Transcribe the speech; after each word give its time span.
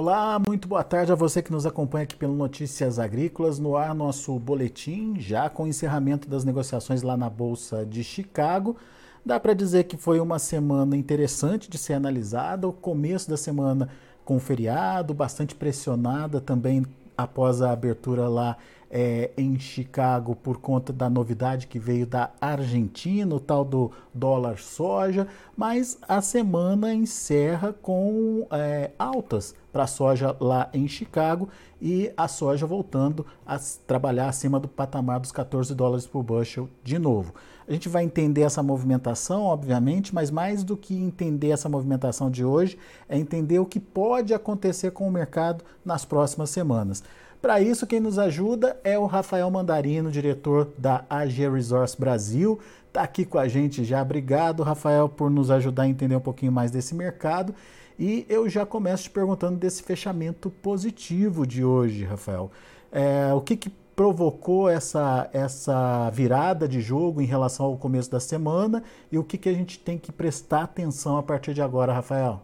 Olá, 0.00 0.40
muito 0.46 0.68
boa 0.68 0.84
tarde 0.84 1.10
a 1.10 1.16
você 1.16 1.42
que 1.42 1.50
nos 1.50 1.66
acompanha 1.66 2.04
aqui 2.04 2.14
pelo 2.14 2.32
Notícias 2.32 3.00
Agrícolas. 3.00 3.58
No 3.58 3.76
ar, 3.76 3.92
nosso 3.92 4.38
boletim, 4.38 5.18
já 5.18 5.50
com 5.50 5.64
o 5.64 5.66
encerramento 5.66 6.28
das 6.28 6.44
negociações 6.44 7.02
lá 7.02 7.16
na 7.16 7.28
Bolsa 7.28 7.84
de 7.84 8.04
Chicago. 8.04 8.76
Dá 9.26 9.40
para 9.40 9.54
dizer 9.54 9.88
que 9.88 9.96
foi 9.96 10.20
uma 10.20 10.38
semana 10.38 10.96
interessante 10.96 11.68
de 11.68 11.76
ser 11.76 11.94
analisada. 11.94 12.68
O 12.68 12.72
começo 12.72 13.28
da 13.28 13.36
semana 13.36 13.88
com 14.24 14.38
feriado, 14.38 15.12
bastante 15.12 15.56
pressionada 15.56 16.40
também 16.40 16.86
após 17.16 17.60
a 17.60 17.72
abertura 17.72 18.28
lá 18.28 18.56
é, 18.90 19.30
em 19.36 19.58
Chicago 19.58 20.34
por 20.34 20.58
conta 20.58 20.92
da 20.92 21.10
novidade 21.10 21.66
que 21.66 21.78
veio 21.78 22.06
da 22.06 22.30
Argentina, 22.40 23.34
o 23.34 23.40
tal 23.40 23.64
do 23.64 23.90
dólar 24.12 24.58
soja, 24.58 25.26
mas 25.56 25.98
a 26.08 26.20
semana 26.20 26.94
encerra 26.94 27.72
com 27.72 28.46
é, 28.50 28.90
altas 28.98 29.54
para 29.72 29.84
a 29.84 29.86
soja 29.86 30.34
lá 30.40 30.68
em 30.72 30.88
Chicago 30.88 31.48
e 31.80 32.12
a 32.16 32.26
soja 32.26 32.66
voltando 32.66 33.24
a 33.46 33.58
trabalhar 33.86 34.28
acima 34.28 34.58
do 34.58 34.66
patamar 34.66 35.20
dos 35.20 35.30
14 35.30 35.74
dólares 35.74 36.06
por 36.06 36.22
bushel 36.22 36.68
de 36.82 36.98
novo. 36.98 37.34
A 37.68 37.72
gente 37.72 37.88
vai 37.88 38.02
entender 38.02 38.42
essa 38.42 38.62
movimentação, 38.62 39.42
obviamente, 39.42 40.14
mas 40.14 40.30
mais 40.30 40.64
do 40.64 40.74
que 40.74 40.96
entender 40.96 41.50
essa 41.50 41.68
movimentação 41.68 42.30
de 42.30 42.42
hoje, 42.42 42.78
é 43.06 43.18
entender 43.18 43.58
o 43.58 43.66
que 43.66 43.78
pode 43.78 44.32
acontecer 44.32 44.90
com 44.92 45.06
o 45.06 45.12
mercado 45.12 45.62
nas 45.84 46.02
próximas 46.02 46.48
semanas. 46.48 47.04
Para 47.40 47.60
isso, 47.60 47.86
quem 47.86 48.00
nos 48.00 48.18
ajuda 48.18 48.76
é 48.82 48.98
o 48.98 49.06
Rafael 49.06 49.48
Mandarino, 49.48 50.10
diretor 50.10 50.68
da 50.76 51.04
AG 51.08 51.48
Resource 51.48 51.98
Brasil. 51.98 52.58
Está 52.88 53.02
aqui 53.02 53.24
com 53.24 53.38
a 53.38 53.46
gente 53.46 53.84
já. 53.84 54.02
Obrigado, 54.02 54.64
Rafael, 54.64 55.08
por 55.08 55.30
nos 55.30 55.50
ajudar 55.50 55.84
a 55.84 55.88
entender 55.88 56.16
um 56.16 56.20
pouquinho 56.20 56.50
mais 56.50 56.70
desse 56.70 56.96
mercado. 56.96 57.54
E 57.96 58.26
eu 58.28 58.48
já 58.48 58.66
começo 58.66 59.04
te 59.04 59.10
perguntando 59.10 59.56
desse 59.56 59.82
fechamento 59.82 60.50
positivo 60.50 61.46
de 61.46 61.64
hoje, 61.64 62.04
Rafael. 62.04 62.50
É, 62.90 63.32
o 63.32 63.40
que, 63.40 63.56
que 63.56 63.70
provocou 63.94 64.68
essa, 64.68 65.28
essa 65.32 66.08
virada 66.10 66.68
de 66.68 66.80
jogo 66.80 67.20
em 67.20 67.24
relação 67.24 67.66
ao 67.66 67.76
começo 67.76 68.10
da 68.10 68.20
semana 68.20 68.82
e 69.10 69.18
o 69.18 69.24
que, 69.24 69.36
que 69.36 69.48
a 69.48 69.52
gente 69.52 69.78
tem 69.78 69.98
que 69.98 70.12
prestar 70.12 70.62
atenção 70.62 71.18
a 71.18 71.22
partir 71.22 71.52
de 71.52 71.60
agora, 71.60 71.92
Rafael? 71.92 72.40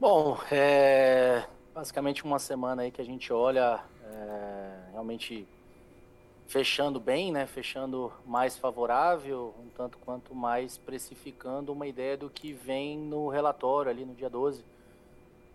Bom, 0.00 0.38
é, 0.52 1.44
basicamente 1.78 2.24
uma 2.24 2.40
semana 2.40 2.82
aí 2.82 2.90
que 2.90 3.00
a 3.00 3.04
gente 3.04 3.32
olha 3.32 3.80
é, 4.02 4.90
realmente 4.90 5.46
fechando 6.48 6.98
bem, 6.98 7.30
né? 7.30 7.46
Fechando 7.46 8.12
mais 8.26 8.56
favorável, 8.56 9.54
um 9.60 9.68
tanto 9.68 9.96
quanto 9.98 10.34
mais 10.34 10.76
precificando 10.76 11.72
uma 11.72 11.86
ideia 11.86 12.16
do 12.16 12.28
que 12.28 12.52
vem 12.52 12.98
no 12.98 13.28
relatório 13.28 13.92
ali 13.92 14.04
no 14.04 14.12
dia 14.12 14.28
12. 14.28 14.64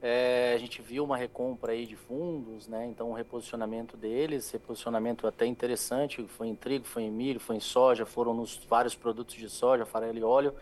É, 0.02 0.54
a 0.56 0.58
gente 0.58 0.82
viu 0.82 1.04
uma 1.04 1.18
recompra 1.18 1.74
aí 1.74 1.86
de 1.86 1.98
fundos, 1.98 2.70
né? 2.70 2.86
Então 2.86 3.10
um 3.10 3.14
reposicionamento 3.14 3.98
deles, 3.98 4.50
reposicionamento 4.50 5.28
até 5.28 5.46
interessante, 5.46 6.26
foi 6.30 6.48
em 6.48 6.56
trigo, 6.56 6.86
foi 6.86 7.04
em 7.04 7.12
milho, 7.12 7.40
foi 7.42 7.58
em 7.58 7.60
soja, 7.60 8.06
foram 8.06 8.34
nos 8.34 8.56
vários 8.70 8.96
produtos 8.96 9.36
de 9.36 9.50
soja, 9.50 9.86
farelo 9.86 10.18
e 10.18 10.24
óleo, 10.24 10.56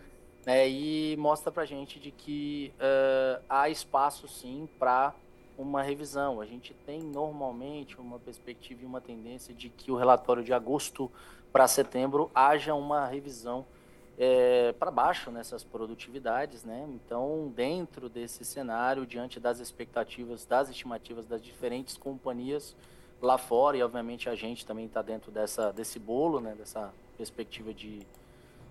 né? 0.43 0.67
E 0.67 1.15
mostra 1.17 1.51
pra 1.51 1.65
gente 1.65 1.99
de 1.99 2.09
que 2.09 2.73
uh, 2.77 3.43
há 3.47 3.69
espaço 3.69 4.27
sim 4.27 4.67
para 4.79 5.13
uma 5.61 5.81
revisão. 5.81 6.41
A 6.41 6.45
gente 6.45 6.73
tem 6.73 7.01
normalmente 7.01 7.99
uma 7.99 8.19
perspectiva 8.19 8.83
e 8.83 8.85
uma 8.85 8.99
tendência 8.99 9.53
de 9.53 9.69
que 9.69 9.91
o 9.91 9.95
relatório 9.95 10.43
de 10.43 10.53
agosto 10.53 11.11
para 11.51 11.67
setembro 11.67 12.31
haja 12.33 12.73
uma 12.73 13.05
revisão 13.05 13.65
é, 14.17 14.73
para 14.73 14.91
baixo 14.91 15.31
nessas 15.31 15.63
produtividades, 15.63 16.63
né? 16.63 16.87
Então, 16.89 17.51
dentro 17.55 18.09
desse 18.09 18.43
cenário, 18.43 19.05
diante 19.05 19.39
das 19.39 19.59
expectativas, 19.59 20.45
das 20.45 20.69
estimativas 20.69 21.25
das 21.25 21.41
diferentes 21.41 21.97
companhias 21.97 22.75
lá 23.21 23.37
fora 23.37 23.77
e 23.77 23.83
obviamente 23.83 24.27
a 24.27 24.35
gente 24.35 24.65
também 24.65 24.85
está 24.85 25.01
dentro 25.01 25.31
dessa 25.31 25.71
desse 25.71 25.99
bolo, 25.99 26.39
né? 26.39 26.55
Dessa 26.55 26.93
perspectiva 27.17 27.73
de 27.73 28.05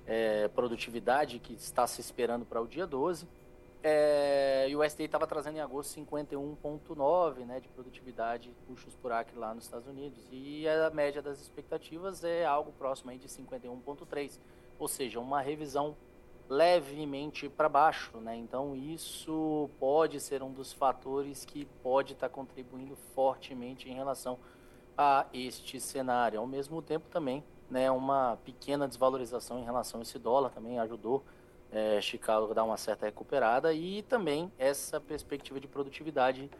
é, 0.06 0.48
produtividade 0.48 1.38
que 1.38 1.54
está 1.54 1.86
se 1.86 2.00
esperando 2.00 2.44
para 2.44 2.60
o 2.60 2.66
dia 2.66 2.86
12. 2.86 3.26
É, 3.82 4.66
e 4.68 4.76
o 4.76 4.84
USDA 4.84 5.04
estava 5.04 5.26
trazendo 5.26 5.56
em 5.56 5.60
agosto 5.60 5.98
51,9 5.98 7.46
né, 7.46 7.60
de 7.60 7.68
produtividade 7.68 8.54
custos 8.66 8.94
por 8.94 9.10
acre 9.10 9.38
lá 9.38 9.54
nos 9.54 9.64
Estados 9.64 9.86
Unidos. 9.86 10.22
E 10.30 10.68
a 10.68 10.90
média 10.90 11.22
das 11.22 11.40
expectativas 11.40 12.22
é 12.22 12.44
algo 12.44 12.72
próximo 12.72 13.10
aí 13.10 13.18
de 13.18 13.26
51,3, 13.26 14.38
ou 14.78 14.86
seja, 14.86 15.18
uma 15.18 15.40
revisão 15.40 15.96
levemente 16.48 17.48
para 17.48 17.70
baixo. 17.70 18.18
Né? 18.18 18.36
Então, 18.36 18.76
isso 18.76 19.70
pode 19.78 20.20
ser 20.20 20.42
um 20.42 20.52
dos 20.52 20.72
fatores 20.72 21.46
que 21.46 21.64
pode 21.82 22.12
estar 22.12 22.28
tá 22.28 22.34
contribuindo 22.34 22.96
fortemente 23.14 23.88
em 23.88 23.94
relação 23.94 24.38
a 24.98 25.24
este 25.32 25.80
cenário. 25.80 26.38
Ao 26.38 26.46
mesmo 26.46 26.82
tempo, 26.82 27.08
também, 27.08 27.42
né, 27.70 27.90
uma 27.90 28.36
pequena 28.44 28.86
desvalorização 28.86 29.58
em 29.58 29.64
relação 29.64 30.00
a 30.00 30.02
esse 30.02 30.18
dólar 30.18 30.50
também 30.50 30.78
ajudou 30.80 31.24
é, 31.72 32.00
Chicago 32.00 32.52
dá 32.52 32.64
uma 32.64 32.76
certa 32.76 33.06
recuperada 33.06 33.72
e 33.72 34.02
também 34.02 34.52
essa 34.58 35.00
perspectiva 35.00 35.60
de 35.60 35.68
produtividade 35.68 36.50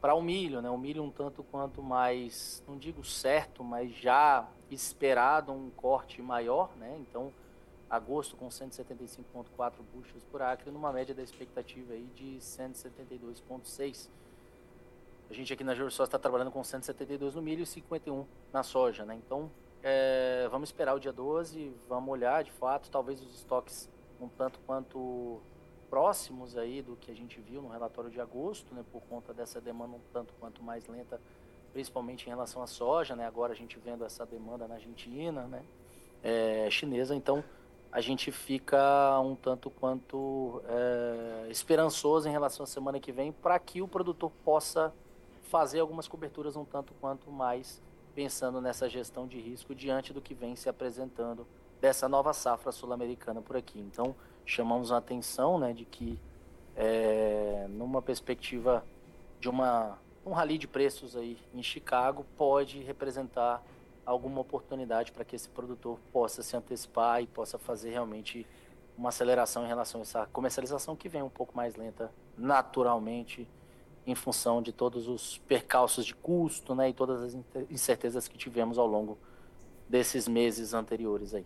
para 0.00 0.14
o 0.14 0.22
milho, 0.22 0.60
né? 0.60 0.68
O 0.68 0.76
milho 0.78 1.02
um 1.02 1.10
tanto 1.10 1.42
quanto 1.44 1.82
mais, 1.82 2.62
não 2.66 2.76
digo 2.76 3.04
certo, 3.04 3.64
mas 3.64 3.92
já 3.92 4.46
esperado 4.70 5.52
um 5.52 5.70
corte 5.70 6.20
maior, 6.20 6.70
né? 6.76 6.96
Então, 7.00 7.32
agosto 7.88 8.36
com 8.36 8.48
175.4 8.48 9.72
bushels 9.94 10.24
por 10.24 10.42
acre, 10.42 10.70
numa 10.70 10.92
média 10.92 11.14
da 11.14 11.22
expectativa 11.22 11.92
aí 11.92 12.06
de 12.14 12.38
172.6. 12.38 14.10
A 15.28 15.32
gente 15.32 15.52
aqui 15.52 15.64
na 15.64 15.74
Jursó 15.74 16.04
está 16.04 16.18
trabalhando 16.18 16.50
com 16.50 16.62
172 16.62 17.34
no 17.34 17.42
milho 17.42 17.62
e 17.62 17.66
51 17.66 18.26
na 18.52 18.62
soja, 18.62 19.04
né? 19.04 19.14
Então, 19.14 19.50
é, 19.82 20.48
vamos 20.50 20.68
esperar 20.68 20.94
o 20.94 21.00
dia 21.00 21.12
12, 21.12 21.72
vamos 21.88 22.10
olhar 22.10 22.44
de 22.44 22.52
fato, 22.52 22.90
talvez 22.90 23.20
os 23.20 23.34
estoques 23.34 23.88
um 24.20 24.28
tanto 24.28 24.58
quanto 24.66 25.40
próximos 25.88 26.56
aí 26.56 26.82
do 26.82 26.96
que 26.96 27.10
a 27.10 27.14
gente 27.14 27.40
viu 27.40 27.62
no 27.62 27.68
relatório 27.68 28.10
de 28.10 28.20
agosto, 28.20 28.74
né, 28.74 28.84
por 28.90 29.02
conta 29.02 29.32
dessa 29.32 29.60
demanda 29.60 29.96
um 29.96 30.00
tanto 30.12 30.34
quanto 30.40 30.62
mais 30.62 30.86
lenta, 30.86 31.20
principalmente 31.72 32.26
em 32.26 32.30
relação 32.30 32.62
à 32.62 32.66
soja, 32.66 33.14
né, 33.14 33.26
agora 33.26 33.52
a 33.52 33.56
gente 33.56 33.78
vendo 33.78 34.04
essa 34.04 34.26
demanda 34.26 34.66
na 34.66 34.74
Argentina, 34.74 35.42
né, 35.42 35.62
é, 36.22 36.68
chinesa, 36.70 37.14
então 37.14 37.42
a 37.92 38.00
gente 38.00 38.32
fica 38.32 39.20
um 39.20 39.34
tanto 39.34 39.70
quanto 39.70 40.60
é, 40.68 41.48
esperançoso 41.50 42.28
em 42.28 42.32
relação 42.32 42.64
à 42.64 42.66
semana 42.66 42.98
que 42.98 43.12
vem 43.12 43.32
para 43.32 43.58
que 43.58 43.80
o 43.80 43.88
produtor 43.88 44.30
possa 44.44 44.92
fazer 45.44 45.80
algumas 45.80 46.08
coberturas 46.08 46.56
um 46.56 46.64
tanto 46.64 46.92
quanto 47.00 47.30
mais 47.30 47.80
pensando 48.14 48.60
nessa 48.60 48.88
gestão 48.88 49.26
de 49.26 49.38
risco 49.40 49.74
diante 49.74 50.12
do 50.12 50.20
que 50.20 50.34
vem 50.34 50.56
se 50.56 50.68
apresentando 50.68 51.46
dessa 51.80 52.08
nova 52.08 52.32
safra 52.32 52.72
sul-americana 52.72 53.40
por 53.40 53.56
aqui. 53.56 53.78
Então, 53.78 54.14
chamamos 54.44 54.92
a 54.92 54.98
atenção 54.98 55.58
né, 55.58 55.72
de 55.72 55.84
que, 55.84 56.18
é, 56.74 57.66
numa 57.70 58.00
perspectiva 58.00 58.84
de 59.40 59.48
uma, 59.48 59.98
um 60.24 60.32
rally 60.32 60.58
de 60.58 60.66
preços 60.66 61.16
aí 61.16 61.38
em 61.54 61.62
Chicago, 61.62 62.24
pode 62.36 62.82
representar 62.82 63.62
alguma 64.04 64.40
oportunidade 64.40 65.10
para 65.10 65.24
que 65.24 65.34
esse 65.34 65.48
produtor 65.48 65.98
possa 66.12 66.42
se 66.42 66.56
antecipar 66.56 67.22
e 67.22 67.26
possa 67.26 67.58
fazer 67.58 67.90
realmente 67.90 68.46
uma 68.96 69.10
aceleração 69.10 69.64
em 69.64 69.68
relação 69.68 70.00
a 70.00 70.02
essa 70.02 70.26
comercialização 70.32 70.96
que 70.96 71.08
vem 71.08 71.22
um 71.22 71.28
pouco 71.28 71.54
mais 71.56 71.76
lenta 71.76 72.10
naturalmente 72.38 73.48
em 74.06 74.14
função 74.14 74.62
de 74.62 74.72
todos 74.72 75.08
os 75.08 75.38
percalços 75.38 76.06
de 76.06 76.14
custo 76.14 76.74
né, 76.74 76.90
e 76.90 76.94
todas 76.94 77.20
as 77.22 77.36
incertezas 77.68 78.28
que 78.28 78.38
tivemos 78.38 78.78
ao 78.78 78.86
longo 78.86 79.18
desses 79.88 80.26
meses 80.28 80.74
anteriores 80.74 81.34
aí. 81.34 81.44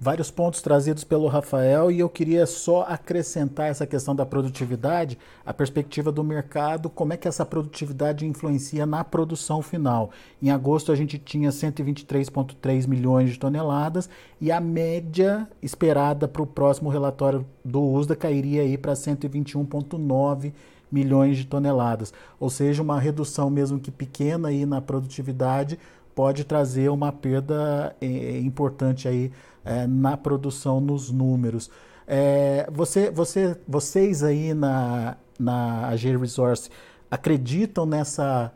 Vários 0.00 0.30
pontos 0.30 0.62
trazidos 0.62 1.02
pelo 1.02 1.26
Rafael 1.26 1.90
e 1.90 1.98
eu 1.98 2.08
queria 2.08 2.46
só 2.46 2.82
acrescentar 2.82 3.66
essa 3.66 3.84
questão 3.84 4.14
da 4.14 4.24
produtividade, 4.24 5.18
a 5.44 5.52
perspectiva 5.52 6.12
do 6.12 6.22
mercado, 6.22 6.88
como 6.88 7.12
é 7.12 7.16
que 7.16 7.26
essa 7.26 7.44
produtividade 7.44 8.24
influencia 8.24 8.86
na 8.86 9.02
produção 9.02 9.60
final. 9.60 10.12
Em 10.40 10.52
agosto 10.52 10.92
a 10.92 10.94
gente 10.94 11.18
tinha 11.18 11.50
123,3 11.50 12.86
milhões 12.86 13.30
de 13.30 13.40
toneladas 13.40 14.08
e 14.40 14.52
a 14.52 14.60
média 14.60 15.48
esperada 15.60 16.28
para 16.28 16.42
o 16.42 16.46
próximo 16.46 16.90
relatório 16.90 17.44
do 17.64 17.82
USDA 17.82 18.14
cairia 18.14 18.62
aí 18.62 18.78
para 18.78 18.92
121,9 18.92 20.52
milhões 20.92 21.36
de 21.36 21.44
toneladas, 21.44 22.14
ou 22.38 22.48
seja, 22.48 22.82
uma 22.82 23.00
redução 23.00 23.50
mesmo 23.50 23.80
que 23.80 23.90
pequena 23.90 24.48
aí 24.48 24.64
na 24.64 24.80
produtividade 24.80 25.76
pode 26.18 26.42
trazer 26.42 26.88
uma 26.88 27.12
perda 27.12 27.94
é, 28.00 28.40
importante 28.40 29.06
aí 29.06 29.30
é, 29.64 29.86
na 29.86 30.16
produção, 30.16 30.80
nos 30.80 31.12
números. 31.12 31.70
É, 32.08 32.68
você, 32.72 33.08
você, 33.08 33.56
vocês 33.68 34.24
aí 34.24 34.52
na, 34.52 35.16
na 35.38 35.86
AG 35.86 36.16
Resource 36.16 36.70
acreditam 37.08 37.86
nessa 37.86 38.52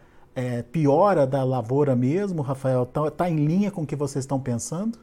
piora 0.72 1.24
da 1.24 1.44
lavoura 1.44 1.94
mesmo, 1.94 2.42
Rafael? 2.42 2.82
Está 2.82 3.08
tá 3.12 3.30
em 3.30 3.36
linha 3.36 3.70
com 3.70 3.82
o 3.82 3.86
que 3.86 3.94
vocês 3.94 4.24
estão 4.24 4.40
pensando? 4.40 4.98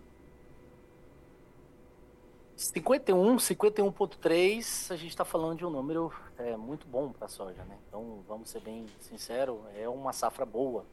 51, 2.57 3.37
51,3, 3.37 4.91
a 4.91 4.97
gente 4.97 5.11
está 5.11 5.23
falando 5.23 5.59
de 5.59 5.65
um 5.65 5.69
número 5.69 6.11
é, 6.37 6.57
muito 6.57 6.85
bom 6.87 7.09
para 7.09 7.27
a 7.27 7.29
soja, 7.29 7.63
né? 7.63 7.77
Então, 7.87 8.19
vamos 8.27 8.49
ser 8.49 8.59
bem 8.59 8.85
sinceros, 8.99 9.59
é 9.77 9.87
uma 9.87 10.11
safra 10.11 10.45
boa. 10.45 10.83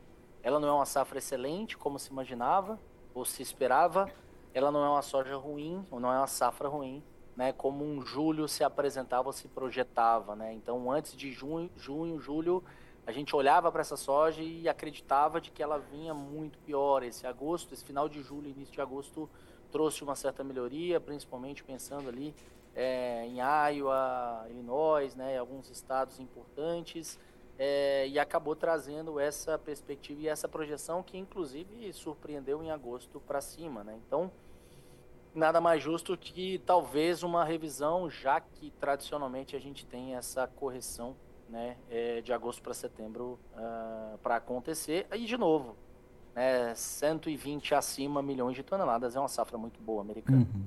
Ela 0.42 0.60
não 0.60 0.68
é 0.68 0.72
uma 0.72 0.86
safra 0.86 1.18
excelente, 1.18 1.76
como 1.76 1.98
se 1.98 2.10
imaginava 2.10 2.78
ou 3.14 3.24
se 3.24 3.42
esperava. 3.42 4.10
Ela 4.52 4.70
não 4.70 4.84
é 4.84 4.88
uma 4.88 5.02
soja 5.02 5.36
ruim, 5.36 5.84
ou 5.90 5.98
não 5.98 6.12
é 6.12 6.18
uma 6.18 6.26
safra 6.26 6.68
ruim, 6.68 7.02
né? 7.36 7.52
Como 7.52 7.84
um 7.84 8.04
julho 8.04 8.48
se 8.48 8.64
apresentava 8.64 9.32
se 9.32 9.48
projetava, 9.48 10.36
né? 10.36 10.52
Então, 10.52 10.90
antes 10.90 11.16
de 11.16 11.32
junho, 11.32 11.70
junho 11.76 12.20
julho, 12.20 12.62
a 13.06 13.12
gente 13.12 13.36
olhava 13.36 13.70
para 13.70 13.80
essa 13.80 13.96
soja 13.96 14.42
e 14.42 14.68
acreditava 14.68 15.40
de 15.40 15.50
que 15.50 15.62
ela 15.62 15.78
vinha 15.78 16.12
muito 16.12 16.58
pior. 16.58 17.02
Esse 17.02 17.26
agosto, 17.26 17.72
esse 17.72 17.84
final 17.84 18.08
de 18.08 18.22
julho, 18.22 18.48
início 18.48 18.74
de 18.74 18.80
agosto, 18.80 19.28
trouxe 19.70 20.02
uma 20.02 20.14
certa 20.14 20.42
melhoria, 20.42 21.00
principalmente 21.00 21.62
pensando 21.62 22.08
ali 22.08 22.34
é, 22.74 23.24
em 23.26 23.38
Iowa, 23.38 24.46
Illinois, 24.50 25.14
né, 25.14 25.38
alguns 25.38 25.70
estados 25.70 26.20
importantes, 26.20 27.18
é, 27.58 28.06
e 28.08 28.18
acabou 28.18 28.54
trazendo 28.54 29.18
essa 29.18 29.58
perspectiva 29.58 30.20
e 30.22 30.28
essa 30.28 30.48
projeção 30.48 31.02
que, 31.02 31.16
inclusive, 31.16 31.92
surpreendeu 31.92 32.62
em 32.62 32.70
agosto 32.70 33.20
para 33.20 33.40
cima. 33.40 33.82
Né? 33.82 33.98
Então, 34.06 34.30
nada 35.34 35.60
mais 35.60 35.82
justo 35.82 36.16
que 36.16 36.58
talvez 36.66 37.22
uma 37.22 37.44
revisão, 37.44 38.10
já 38.10 38.40
que 38.40 38.70
tradicionalmente 38.80 39.54
a 39.54 39.58
gente 39.58 39.86
tem 39.86 40.14
essa 40.14 40.46
correção 40.46 41.14
né, 41.48 41.76
é, 41.90 42.20
de 42.20 42.32
agosto 42.32 42.62
para 42.62 42.74
setembro 42.74 43.38
uh, 43.54 43.58
ah, 43.58 44.14
para 44.22 44.36
acontecer. 44.36 45.06
E, 45.12 45.24
de 45.24 45.36
novo, 45.36 45.76
né, 46.34 46.74
120 46.74 47.74
acima 47.74 48.22
milhões 48.22 48.56
de 48.56 48.62
toneladas 48.62 49.14
é 49.16 49.20
uma 49.20 49.28
safra 49.28 49.56
muito 49.56 49.80
boa 49.80 50.02
americana. 50.02 50.38
Uhum. 50.38 50.64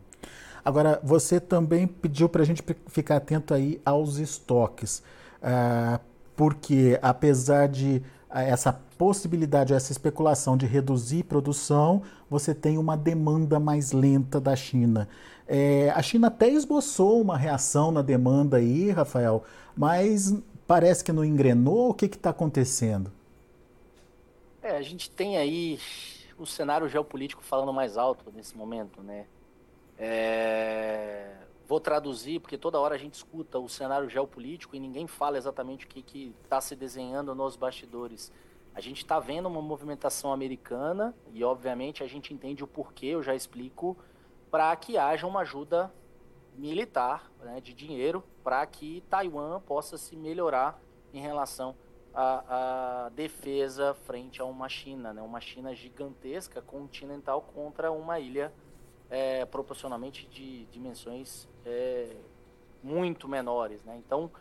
Agora, 0.63 1.00
você 1.03 1.39
também 1.39 1.88
pediu 1.88 2.27
para 2.30 2.41
a 2.41 2.45
gente 2.45 2.63
ficar 2.88 3.18
atento 3.18 3.53
aí 3.53 3.81
aos 3.86 4.18
estoques, 4.18 5.03
uh, 5.41 6.00
porque 6.39 6.97
apesar 7.01 7.68
de 7.68 8.01
uh, 8.30 8.38
essa 8.38 8.71
possibilidade, 8.97 9.74
essa 9.74 9.91
especulação 9.91 10.56
de 10.56 10.65
reduzir 10.65 11.24
produção, 11.24 12.01
você 12.30 12.56
tem 12.56 12.77
uma 12.77 12.95
demanda 12.95 13.59
mais 13.59 13.91
lenta 13.91 14.39
da 14.39 14.56
China. 14.56 15.09
É, 15.45 15.89
a 15.89 16.01
China 16.01 16.27
até 16.27 16.47
esboçou 16.47 17.21
uma 17.21 17.38
reação 17.38 17.91
na 17.91 18.01
demanda 18.01 18.56
aí, 18.56 18.89
Rafael, 18.89 19.44
mas 19.75 20.33
parece 20.65 21.03
que 21.03 21.12
não 21.12 21.25
engrenou. 21.25 21.89
O 21.89 21.94
que 21.94 22.06
está 22.06 22.30
acontecendo? 22.30 23.12
É, 24.63 24.77
a 24.77 24.81
gente 24.81 25.12
tem 25.12 25.36
aí 25.36 25.77
o 26.38 26.45
cenário 26.45 26.88
geopolítico 26.88 27.44
falando 27.44 27.74
mais 27.74 27.97
alto 27.97 28.31
nesse 28.33 28.56
momento, 28.56 29.03
né? 29.03 29.25
É... 29.97 31.33
Vou 31.69 31.80
traduzir, 31.80 32.39
porque 32.39 32.57
toda 32.57 32.80
hora 32.80 32.95
a 32.95 32.98
gente 32.98 33.13
escuta 33.13 33.60
o 33.60 33.69
cenário 33.69 34.10
geopolítico 34.10 34.75
e 34.75 34.80
ninguém 34.80 35.06
fala 35.06 35.38
exatamente 35.38 35.86
o 35.86 35.88
que 35.88 36.33
está 36.44 36.60
se 36.60 36.75
desenhando 36.75 37.36
nos 37.36 37.56
bastidores. 37.56 38.31
A 38.74 38.81
gente 38.81 39.04
está 39.04 39.19
vendo 39.19 39.45
uma 39.45 39.62
movimentação 39.62 40.33
americana 40.33 41.13
e, 41.31 41.44
obviamente, 41.44 42.01
a 42.01 42.07
gente 42.07 42.33
entende 42.33 42.63
o 42.63 42.68
porquê, 42.68 43.06
eu 43.06 43.21
já 43.21 43.36
explico, 43.36 43.95
para 44.50 44.75
que 44.75 44.98
haja 44.98 45.27
uma 45.27 45.42
ajuda 45.42 45.94
militar 46.57 47.31
né, 47.39 47.62
de 47.62 47.72
dinheiro 47.72 48.24
para 48.44 48.65
que 48.65 49.04
Taiwan 49.07 49.62
possa 49.62 49.95
se 49.95 50.15
melhorar 50.15 50.81
em 51.13 51.22
relação 51.22 51.75
a, 52.15 53.06
a, 53.06 53.10
defesa 53.10 53.94
frente 53.94 54.42
a 54.42 54.45
uma 54.45 54.68
China, 54.68 55.13
né? 55.13 55.22
uma 55.22 55.39
China 55.39 55.75
gigantesca, 55.75 56.63
continental, 56.63 57.44
contra 57.54 57.92
uma 57.92 58.19
ilha 58.19 58.51
é, 59.10 59.46
proporcionalmente 59.46 60.28
de 60.28 60.66
dimensões 60.66 61.48
é, 61.66 62.16
muito 62.84 63.28
menores. 63.28 63.84
Né? 63.84 63.98
Então, 63.98 64.32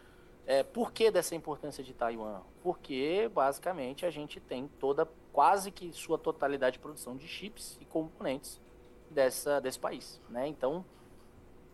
é, 0.46 0.62
por 0.62 0.92
que 0.92 1.10
dessa 1.10 1.34
importância 1.34 1.82
de 1.82 1.92
Taiwan? 1.92 2.40
Porque, 2.62 3.30
basicamente, 3.32 4.06
a 4.06 4.10
gente 4.10 4.40
tem 4.40 4.68
toda, 4.78 5.08
quase 5.32 5.70
que 5.70 5.92
sua 5.92 6.18
totalidade 6.18 6.74
de 6.74 6.78
produção 6.80 7.16
de 7.16 7.26
chips 7.26 7.78
e 7.80 7.84
componentes 7.84 8.60
dessa, 9.10 9.60
desse 9.60 9.78
país. 9.78 10.20
Né? 10.28 10.46
Então, 10.48 10.84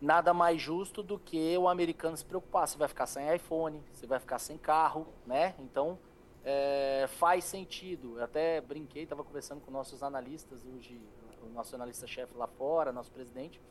nada 0.01 0.33
mais 0.33 0.61
justo 0.61 1.01
do 1.01 1.17
que 1.17 1.57
o 1.57 1.67
americano 1.67 2.15
se 2.15 2.25
preocupar. 2.25 2.67
Você 2.67 2.77
vai 2.77 2.87
ficar 2.87 3.07
sem 3.07 3.33
iPhone, 3.35 3.81
você 3.91 4.05
vai 4.05 4.19
ficar 4.19 4.39
sem 4.39 4.57
carro, 4.57 5.07
né? 5.25 5.55
Então 5.59 5.97
é, 6.43 7.05
faz 7.07 7.43
sentido. 7.45 8.17
Eu 8.17 8.23
até 8.23 8.61
brinquei, 8.61 9.03
estava 9.03 9.23
conversando 9.23 9.61
com 9.61 9.71
nossos 9.71 10.03
analistas 10.03 10.63
hoje, 10.65 11.01
nosso 11.49 11.75
analista-chefe 11.75 12.35
lá 12.35 12.47
fora, 12.47 12.91
nosso 12.91 13.11
presidente, 13.11 13.61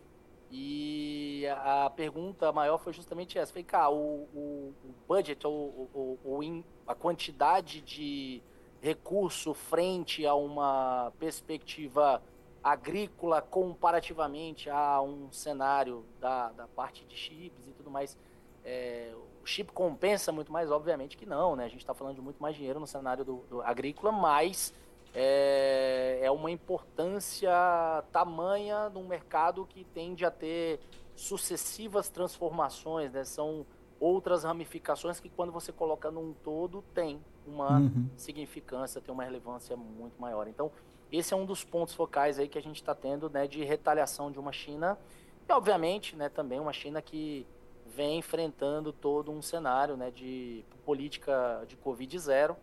e 0.50 1.46
a, 1.48 1.90
pergunta 1.90 2.52
maior 2.52 2.78
foi 2.78 2.92
justamente 2.92 3.38
essa. 3.38 3.52
Falei, 3.52 3.64
cá, 3.64 3.90
o, 3.90 4.28
o, 4.32 4.74
o 4.84 4.94
budget, 5.08 5.44
o, 5.46 5.50
o, 5.50 6.64
a 6.86 6.94
quantidade 6.94 7.80
de 7.80 8.42
recurso 8.80 9.54
frente 9.54 10.26
a 10.26 10.34
uma 10.34 11.12
perspectiva 11.18 12.22
agrícola 12.62 13.42
comparativamente 13.42 14.70
a 14.70 15.00
um 15.02 15.30
cenário 15.32 16.04
da, 16.20 16.50
da 16.52 16.68
parte 16.68 17.04
de 17.04 17.16
chips 17.16 17.66
e 17.66 17.72
tudo 17.72 17.90
mais. 17.90 18.16
É, 18.64 19.12
o 19.42 19.46
chip 19.46 19.72
compensa 19.72 20.30
muito 20.32 20.52
mais, 20.52 20.70
obviamente 20.70 21.16
que 21.16 21.26
não, 21.26 21.56
né? 21.56 21.64
A 21.64 21.68
gente 21.68 21.80
está 21.80 21.92
falando 21.92 22.14
de 22.14 22.20
muito 22.20 22.40
mais 22.40 22.54
dinheiro 22.56 22.78
no 22.78 22.86
cenário 22.86 23.24
do, 23.24 23.36
do 23.50 23.60
agrícola, 23.60 24.12
mas 24.12 24.72
é, 25.14 26.18
é, 26.22 26.30
uma 26.30 26.50
importância 26.50 27.52
tamanha 28.10 28.88
num 28.88 29.06
mercado 29.06 29.64
que 29.64 29.84
tende 29.84 30.24
a 30.24 30.30
ter 30.30 30.80
sucessivas 31.14 32.08
transformações, 32.08 33.12
né? 33.12 33.24
São 33.24 33.64
outras 34.00 34.42
ramificações 34.42 35.20
que 35.20 35.28
quando 35.28 35.52
você 35.52 35.72
coloca 35.72 36.10
num 36.10 36.32
todo 36.32 36.82
tem 36.92 37.22
uma 37.46 37.78
uhum. 37.78 38.10
significância, 38.16 39.00
tem 39.00 39.14
uma 39.14 39.22
relevância 39.22 39.76
muito 39.76 40.20
maior. 40.20 40.48
Então, 40.48 40.70
esse 41.12 41.32
é 41.32 41.36
um 41.36 41.46
dos 41.46 41.64
pontos 41.64 41.94
focais 41.94 42.38
aí 42.38 42.48
que 42.48 42.58
a 42.58 42.62
gente 42.62 42.76
está 42.76 42.94
tendo, 42.94 43.30
né, 43.30 43.46
de 43.46 43.62
retaliação 43.62 44.32
de 44.32 44.38
uma 44.38 44.52
China 44.52 44.98
e, 45.48 45.52
obviamente, 45.52 46.16
né, 46.16 46.28
também 46.28 46.58
uma 46.58 46.72
China 46.72 47.00
que 47.00 47.46
vem 47.86 48.18
enfrentando 48.18 48.92
todo 48.92 49.30
um 49.30 49.40
cenário, 49.40 49.96
né, 49.96 50.10
de 50.10 50.64
política 50.84 51.64
de 51.68 51.76
Covid 51.76 52.18
zero, 52.18 52.56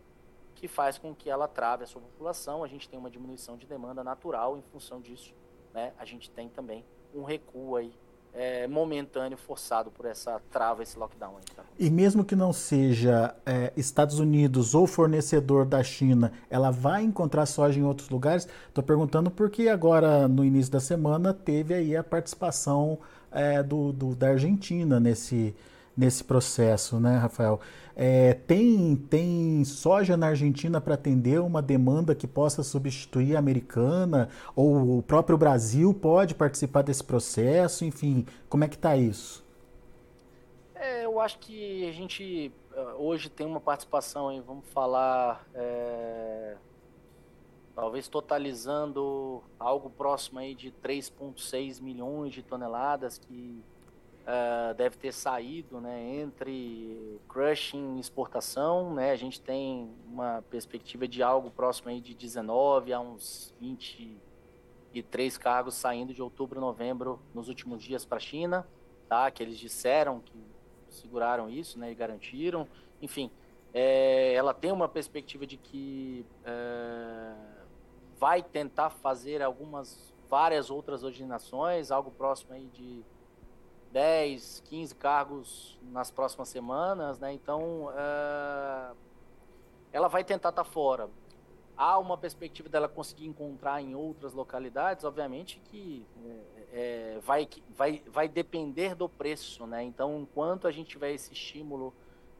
que 0.62 0.68
faz 0.68 0.96
com 0.96 1.12
que 1.12 1.28
ela 1.28 1.48
trave 1.48 1.82
a 1.82 1.86
sua 1.88 2.00
população. 2.00 2.62
A 2.62 2.68
gente 2.68 2.88
tem 2.88 2.96
uma 2.96 3.10
diminuição 3.10 3.56
de 3.56 3.66
demanda 3.66 4.04
natural 4.04 4.56
em 4.56 4.62
função 4.70 5.00
disso, 5.00 5.34
né? 5.74 5.92
A 5.98 6.04
gente 6.04 6.30
tem 6.30 6.48
também 6.48 6.84
um 7.12 7.24
recuo 7.24 7.74
aí 7.74 7.92
é, 8.32 8.68
momentâneo 8.68 9.36
forçado 9.36 9.90
por 9.90 10.06
essa 10.06 10.40
trava, 10.52 10.80
esse 10.84 10.96
lockdown. 10.96 11.34
Aí, 11.36 11.56
tá? 11.56 11.64
E 11.76 11.90
mesmo 11.90 12.24
que 12.24 12.36
não 12.36 12.52
seja 12.52 13.34
é, 13.44 13.72
Estados 13.76 14.20
Unidos 14.20 14.72
ou 14.72 14.86
fornecedor 14.86 15.66
da 15.66 15.82
China, 15.82 16.32
ela 16.48 16.70
vai 16.70 17.02
encontrar 17.02 17.44
soja 17.46 17.80
em 17.80 17.82
outros 17.82 18.08
lugares? 18.08 18.46
Estou 18.68 18.84
perguntando 18.84 19.32
porque 19.32 19.66
agora, 19.68 20.28
no 20.28 20.44
início 20.44 20.70
da 20.70 20.78
semana, 20.78 21.34
teve 21.34 21.74
aí 21.74 21.96
a 21.96 22.04
participação 22.04 23.00
é, 23.32 23.64
do, 23.64 23.92
do, 23.92 24.14
da 24.14 24.28
Argentina 24.28 25.00
nesse, 25.00 25.56
nesse 25.96 26.24
processo, 26.24 26.98
né, 26.98 27.16
Rafael? 27.16 27.60
É, 27.94 28.34
tem, 28.34 28.96
tem 28.96 29.64
soja 29.64 30.16
na 30.16 30.28
Argentina 30.28 30.80
para 30.80 30.94
atender 30.94 31.40
uma 31.40 31.60
demanda 31.60 32.14
que 32.14 32.26
possa 32.26 32.62
substituir 32.62 33.36
a 33.36 33.38
americana? 33.38 34.28
Ou 34.56 34.98
o 34.98 35.02
próprio 35.02 35.36
Brasil 35.36 35.92
pode 35.92 36.34
participar 36.34 36.82
desse 36.82 37.04
processo? 37.04 37.84
Enfim, 37.84 38.26
como 38.48 38.64
é 38.64 38.68
que 38.68 38.76
está 38.76 38.96
isso? 38.96 39.44
É, 40.74 41.04
eu 41.04 41.20
acho 41.20 41.38
que 41.38 41.88
a 41.88 41.92
gente 41.92 42.50
eh, 42.74 42.94
hoje 42.98 43.28
tem 43.28 43.46
uma 43.46 43.60
participação, 43.60 44.28
aí, 44.28 44.40
vamos 44.40 44.66
falar, 44.68 45.46
é, 45.54 46.56
talvez 47.74 48.08
totalizando 48.08 49.42
algo 49.58 49.90
próximo 49.90 50.38
aí 50.38 50.54
de 50.54 50.72
3,6 50.82 51.80
milhões 51.80 52.32
de 52.32 52.42
toneladas 52.42 53.18
que 53.18 53.62
uh, 54.22 54.74
deve 54.74 54.96
ter 54.96 55.12
saído 55.12 55.80
né, 55.80 56.20
entre 56.20 57.20
crushing 57.28 57.96
e 57.96 58.00
exportação. 58.00 58.94
Né, 58.94 59.10
a 59.10 59.16
gente 59.16 59.40
tem 59.40 59.90
uma 60.06 60.42
perspectiva 60.50 61.06
de 61.06 61.22
algo 61.22 61.50
próximo 61.50 61.90
aí 61.90 62.00
de 62.00 62.14
19 62.14 62.92
a 62.92 63.00
uns 63.00 63.54
23 63.60 65.38
cargos 65.38 65.74
saindo 65.74 66.12
de 66.12 66.22
outubro, 66.22 66.60
novembro 66.60 67.20
nos 67.34 67.48
últimos 67.48 67.82
dias 67.82 68.04
para 68.04 68.16
a 68.16 68.20
China, 68.20 68.66
tá, 69.08 69.30
que 69.30 69.42
eles 69.42 69.58
disseram 69.58 70.20
que 70.20 70.40
seguraram 70.88 71.48
isso 71.48 71.78
né, 71.78 71.90
e 71.90 71.94
garantiram. 71.94 72.68
Enfim, 73.00 73.30
é, 73.72 74.34
ela 74.34 74.52
tem 74.52 74.70
uma 74.70 74.88
perspectiva 74.88 75.46
de 75.46 75.56
que 75.56 76.26
é, 76.44 77.34
vai 78.18 78.42
tentar 78.42 78.90
fazer 78.90 79.42
algumas 79.42 80.12
várias 80.28 80.70
outras 80.70 81.02
originações, 81.02 81.90
algo 81.90 82.10
próximo 82.10 82.54
aí 82.54 82.66
de 82.72 83.04
10, 83.92 84.62
15 84.64 84.94
cargos 84.94 85.78
nas 85.82 86.10
próximas 86.10 86.48
semanas, 86.48 87.18
né? 87.18 87.32
Então, 87.32 87.86
uh, 87.86 88.96
ela 89.92 90.08
vai 90.08 90.24
tentar 90.24 90.48
estar 90.48 90.64
tá 90.64 90.68
fora. 90.68 91.08
há 91.76 91.98
uma 91.98 92.16
perspectiva 92.16 92.68
dela 92.68 92.88
conseguir 92.88 93.26
encontrar 93.26 93.82
em 93.82 93.94
outras 93.94 94.32
localidades, 94.32 95.04
obviamente 95.04 95.60
que 95.64 96.06
é, 96.72 97.18
vai, 97.22 97.46
vai, 97.76 98.02
vai 98.06 98.28
depender 98.28 98.94
do 98.94 99.08
preço, 99.08 99.66
né? 99.66 99.82
Então, 99.82 100.20
enquanto 100.20 100.66
a 100.66 100.72
gente 100.72 100.88
tiver 100.88 101.12
esse 101.12 101.32
estímulo 101.32 101.92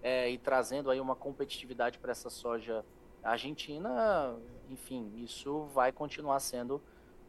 é, 0.02 0.30
e 0.30 0.38
trazendo 0.38 0.90
aí 0.90 1.00
uma 1.00 1.14
competitividade 1.14 1.98
para 1.98 2.12
essa 2.12 2.30
soja 2.30 2.84
argentina, 3.22 4.34
enfim, 4.70 5.12
isso 5.16 5.64
vai 5.74 5.92
continuar 5.92 6.40
sendo 6.40 6.80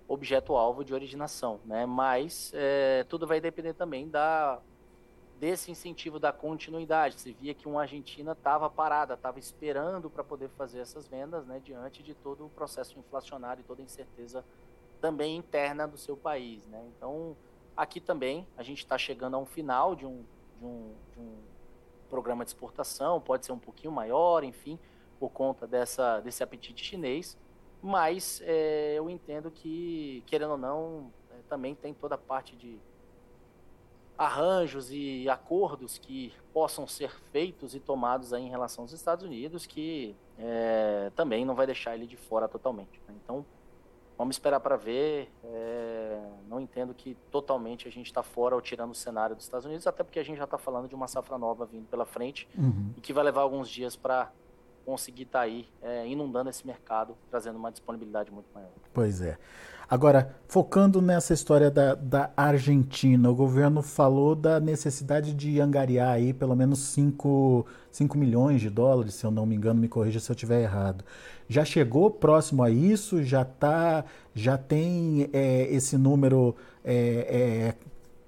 objeto-alvo 0.08 0.84
de 0.84 0.94
originação, 0.94 1.60
né? 1.66 1.86
Mas 1.86 2.52
é, 2.54 3.06
tudo 3.06 3.26
vai 3.26 3.40
depender 3.40 3.74
também 3.74 4.10
da 4.10 4.62
desse 5.40 5.70
incentivo 5.70 6.20
da 6.20 6.32
continuidade. 6.32 7.20
Você 7.20 7.34
via 7.34 7.54
que 7.54 7.68
uma 7.68 7.82
Argentina 7.82 8.32
estava 8.32 8.70
parada, 8.70 9.16
estava 9.16 9.40
esperando 9.40 10.10
para 10.10 10.24
poder 10.24 10.48
fazer 10.50 10.80
essas 10.80 11.06
vendas, 11.06 11.46
né, 11.46 11.60
diante 11.62 12.02
de 12.02 12.14
todo 12.14 12.46
o 12.46 12.50
processo 12.50 12.98
inflacionário 12.98 13.60
e 13.60 13.64
toda 13.66 13.82
a 13.82 13.84
incerteza 13.84 14.46
também 15.02 15.36
interna 15.36 15.86
do 15.86 15.98
seu 15.98 16.16
país, 16.16 16.66
né? 16.68 16.82
Então, 16.96 17.36
aqui 17.76 18.00
também 18.00 18.48
a 18.56 18.64
gente 18.64 18.80
está 18.80 18.98
chegando 18.98 19.36
a 19.36 19.38
um 19.38 19.46
final 19.46 19.96
de 19.96 20.06
um, 20.06 20.24
de 20.58 20.66
um, 20.66 20.96
de 21.12 21.20
um 21.20 21.36
programa 22.10 22.46
de 22.46 22.52
exportação, 22.52 23.20
pode 23.20 23.46
ser 23.46 23.52
um 23.52 23.60
pouquinho 23.60 23.92
maior, 23.92 24.46
enfim, 24.46 24.80
por 25.20 25.30
conta 25.30 25.68
dessa, 25.68 26.22
desse 26.22 26.42
apetite 26.42 26.86
chinês, 26.86 27.38
mas 27.84 28.42
é, 28.46 28.94
eu 28.98 29.10
entendo 29.10 29.52
que, 29.52 30.24
querendo 30.25 30.52
ou 30.52 30.58
não, 30.58 31.12
é, 31.30 31.36
também 31.50 31.75
tem 31.75 31.94
toda 31.94 32.16
a 32.16 32.18
parte 32.18 32.56
de 32.56 32.80
arranjos 34.18 34.90
e 34.90 35.28
acordos 35.30 35.98
que 35.98 36.32
possam 36.54 36.88
ser 36.88 37.12
feitos 37.34 37.75
e 37.75 37.82
tomados 37.82 38.32
aí 38.32 38.42
em 38.42 38.50
relação 38.50 38.86
aos 38.86 38.94
Estados 38.94 39.25
Unidos, 39.25 39.66
que 39.66 40.16
é, 40.40 41.12
também 41.13 41.44
não 41.44 41.56
vai 41.56 41.66
deixar 41.66 41.94
ele 41.94 42.08
de 42.08 42.16
fora 42.16 42.48
totalmente. 42.48 43.02
Né? 43.06 43.16
Então, 43.22 43.46
vamos 44.18 44.36
esperar 44.36 44.62
para 44.62 44.78
ver. 44.78 45.30
É, 45.44 46.22
não 46.48 46.62
entendo 46.62 46.94
que 46.94 47.16
totalmente 47.30 47.86
a 47.86 47.92
gente 47.92 48.06
está 48.06 48.24
fora 48.24 48.56
ou 48.56 48.62
tirando 48.62 48.92
o 48.92 48.96
cenário 48.96 49.36
dos 49.36 49.44
Estados 49.44 49.66
Unidos, 49.66 49.86
até 49.88 50.04
porque 50.04 50.20
a 50.20 50.24
gente 50.24 50.38
já 50.38 50.46
está 50.46 50.58
falando 50.58 50.88
de 50.88 50.96
uma 50.96 51.08
safra 51.10 51.38
nova 51.38 51.66
vindo 51.66 51.88
pela 51.88 52.06
frente 52.06 52.48
uhum. 52.58 52.94
e 52.96 53.02
que 53.02 53.12
vai 53.12 53.25
levar 53.25 53.42
alguns 53.42 53.68
dias 53.68 53.98
para 53.98 54.32
conseguir 54.86 55.24
estar 55.24 55.40
tá 55.40 55.46
aí 55.46 55.68
é, 55.82 56.08
inundando 56.08 56.50
esse 56.50 56.66
mercado, 56.66 57.16
trazendo 57.30 57.58
uma 57.58 57.72
disponibilidade 57.72 58.32
muito 58.32 58.48
maior. 58.54 58.70
Pois 58.94 59.22
é. 59.22 59.38
Agora, 59.90 60.34
focando 60.48 61.02
nessa 61.02 61.34
história 61.34 61.70
da, 61.70 61.94
da 61.94 62.32
Argentina, 62.36 63.30
o 63.30 63.36
governo 63.36 63.84
falou 63.84 64.34
da 64.34 64.60
necessidade 64.60 65.34
de 65.34 65.60
angariar 65.60 66.13
aí 66.13 66.34
pelo 66.34 66.56
menos 66.56 66.80
5, 66.80 67.66
5 67.92 68.18
milhões 68.18 68.62
de 68.62 68.70
dólares, 68.70 69.13
se 69.13 69.25
eu 69.25 69.30
não 69.30 69.46
me 69.46 69.56
engano, 69.56 69.80
me 69.80 69.88
corrija 69.88 70.20
se 70.20 70.32
eu 70.32 70.34
estiver 70.34 70.63
errado. 70.63 71.04
Já 71.48 71.63
chegou 71.63 72.10
próximo 72.10 72.63
a 72.63 72.72
isso? 72.72 73.22
Já 73.22 73.46
tá, 73.46 74.06
já 74.34 74.58
tem 74.58 75.30
é, 75.34 75.68
esse 75.70 75.98
número 75.98 76.56
é, 76.84 76.96
é, 76.96 77.75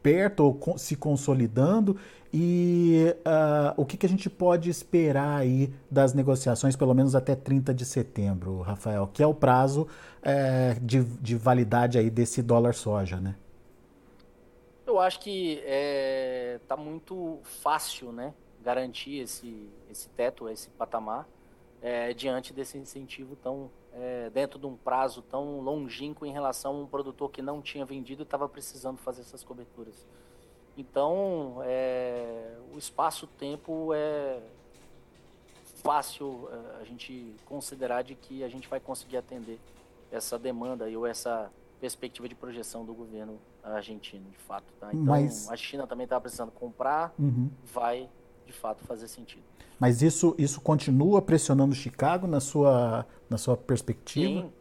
perto 0.06 0.42
ou 0.44 0.78
se 0.78 0.96
consolidando? 0.96 1.98
E 2.32 3.16
uh, 3.26 3.74
o 3.76 3.84
que, 3.84 3.98
que, 3.98 4.06
a 4.06 4.10
gente 4.10 4.30
pode 4.30 4.70
esperar 4.70 5.40
aí 5.40 5.74
das 5.90 6.14
negociações, 6.14 6.76
pelo 6.76 6.94
menos 6.94 7.16
até 7.16 7.34
30 7.34 7.74
de 7.74 7.86
setembro, 7.86 8.62
Rafael, 8.62 9.10
que 9.12 9.24
é 9.24 9.26
o 9.26 9.34
prazo 9.34 9.88
é, 10.22 10.76
de, 10.80 11.04
de, 11.04 11.36
validade 11.36 11.98
aí 11.98 12.12
desse 12.12 12.44
dólar 12.44 12.76
soja, 12.76 13.20
né? 13.20 13.36
Eu 14.86 15.00
acho 15.00 15.22
que 15.22 15.64
é, 15.66 16.60
muito 16.78 17.40
fácil, 17.42 18.12
né, 18.12 18.32
garantir 18.64 19.22
esse, 19.22 19.68
esse 19.90 20.08
teto, 20.10 20.48
esse 20.50 20.70
patamar, 20.70 21.28
é, 21.82 22.14
diante 22.14 22.54
desse 22.54 22.78
incentivo 22.78 23.36
tão 23.38 23.72
é, 23.96 24.30
dentro 24.30 24.60
de 24.60 24.66
um 24.66 24.76
prazo 24.76 25.22
tão 25.22 25.62
longínquo 25.62 26.26
em 26.26 26.32
relação 26.32 26.76
a 26.76 26.80
um 26.82 26.88
produtor 26.88 27.32
que 27.32 27.42
não 27.42 27.62
tinha 27.62 27.86
vendido 27.86 28.22
e 28.22 28.24
estava 28.24 28.48
precisando 28.48 28.98
fazer 28.98 29.22
essas 29.22 29.44
coberturas. 29.44 30.06
Então, 30.78 31.60
é, 31.64 32.58
o 32.74 32.78
espaço-tempo 32.78 33.94
é 33.94 34.42
fácil 35.76 36.50
é, 36.52 36.82
a 36.82 36.84
gente 36.84 37.36
considerar 37.46 38.04
de 38.04 38.16
que 38.16 38.44
a 38.44 38.50
gente 38.50 38.68
vai 38.68 38.80
conseguir 38.80 39.18
atender 39.18 39.60
essa 40.12 40.38
demanda 40.38 40.86
ou 40.90 41.08
essa 41.08 41.50
perspectiva 41.80 42.28
de 42.28 42.36
projeção 42.36 42.84
do 42.84 42.94
governo 42.94 43.40
argentino, 43.64 44.30
de 44.30 44.38
fato. 44.38 44.66
Tá? 44.80 44.90
Então, 44.90 45.06
Mas... 45.06 45.50
a 45.50 45.56
China 45.56 45.88
também 45.88 46.04
está 46.04 46.20
precisando 46.20 46.52
comprar, 46.52 47.14
uhum. 47.18 47.50
vai 47.64 48.10
de 48.46 48.54
fato 48.54 48.84
fazer 48.84 49.08
sentido. 49.08 49.44
Mas 49.80 50.02
isso, 50.02 50.36
isso 50.38 50.62
continua 50.62 51.22
pressionando 51.22 51.76
Chicago 51.76 52.28
na 52.28 52.40
sua, 52.40 53.06
na 53.30 53.38
sua 53.38 53.58
perspectiva? 53.58 54.42
Sim, 54.42 54.54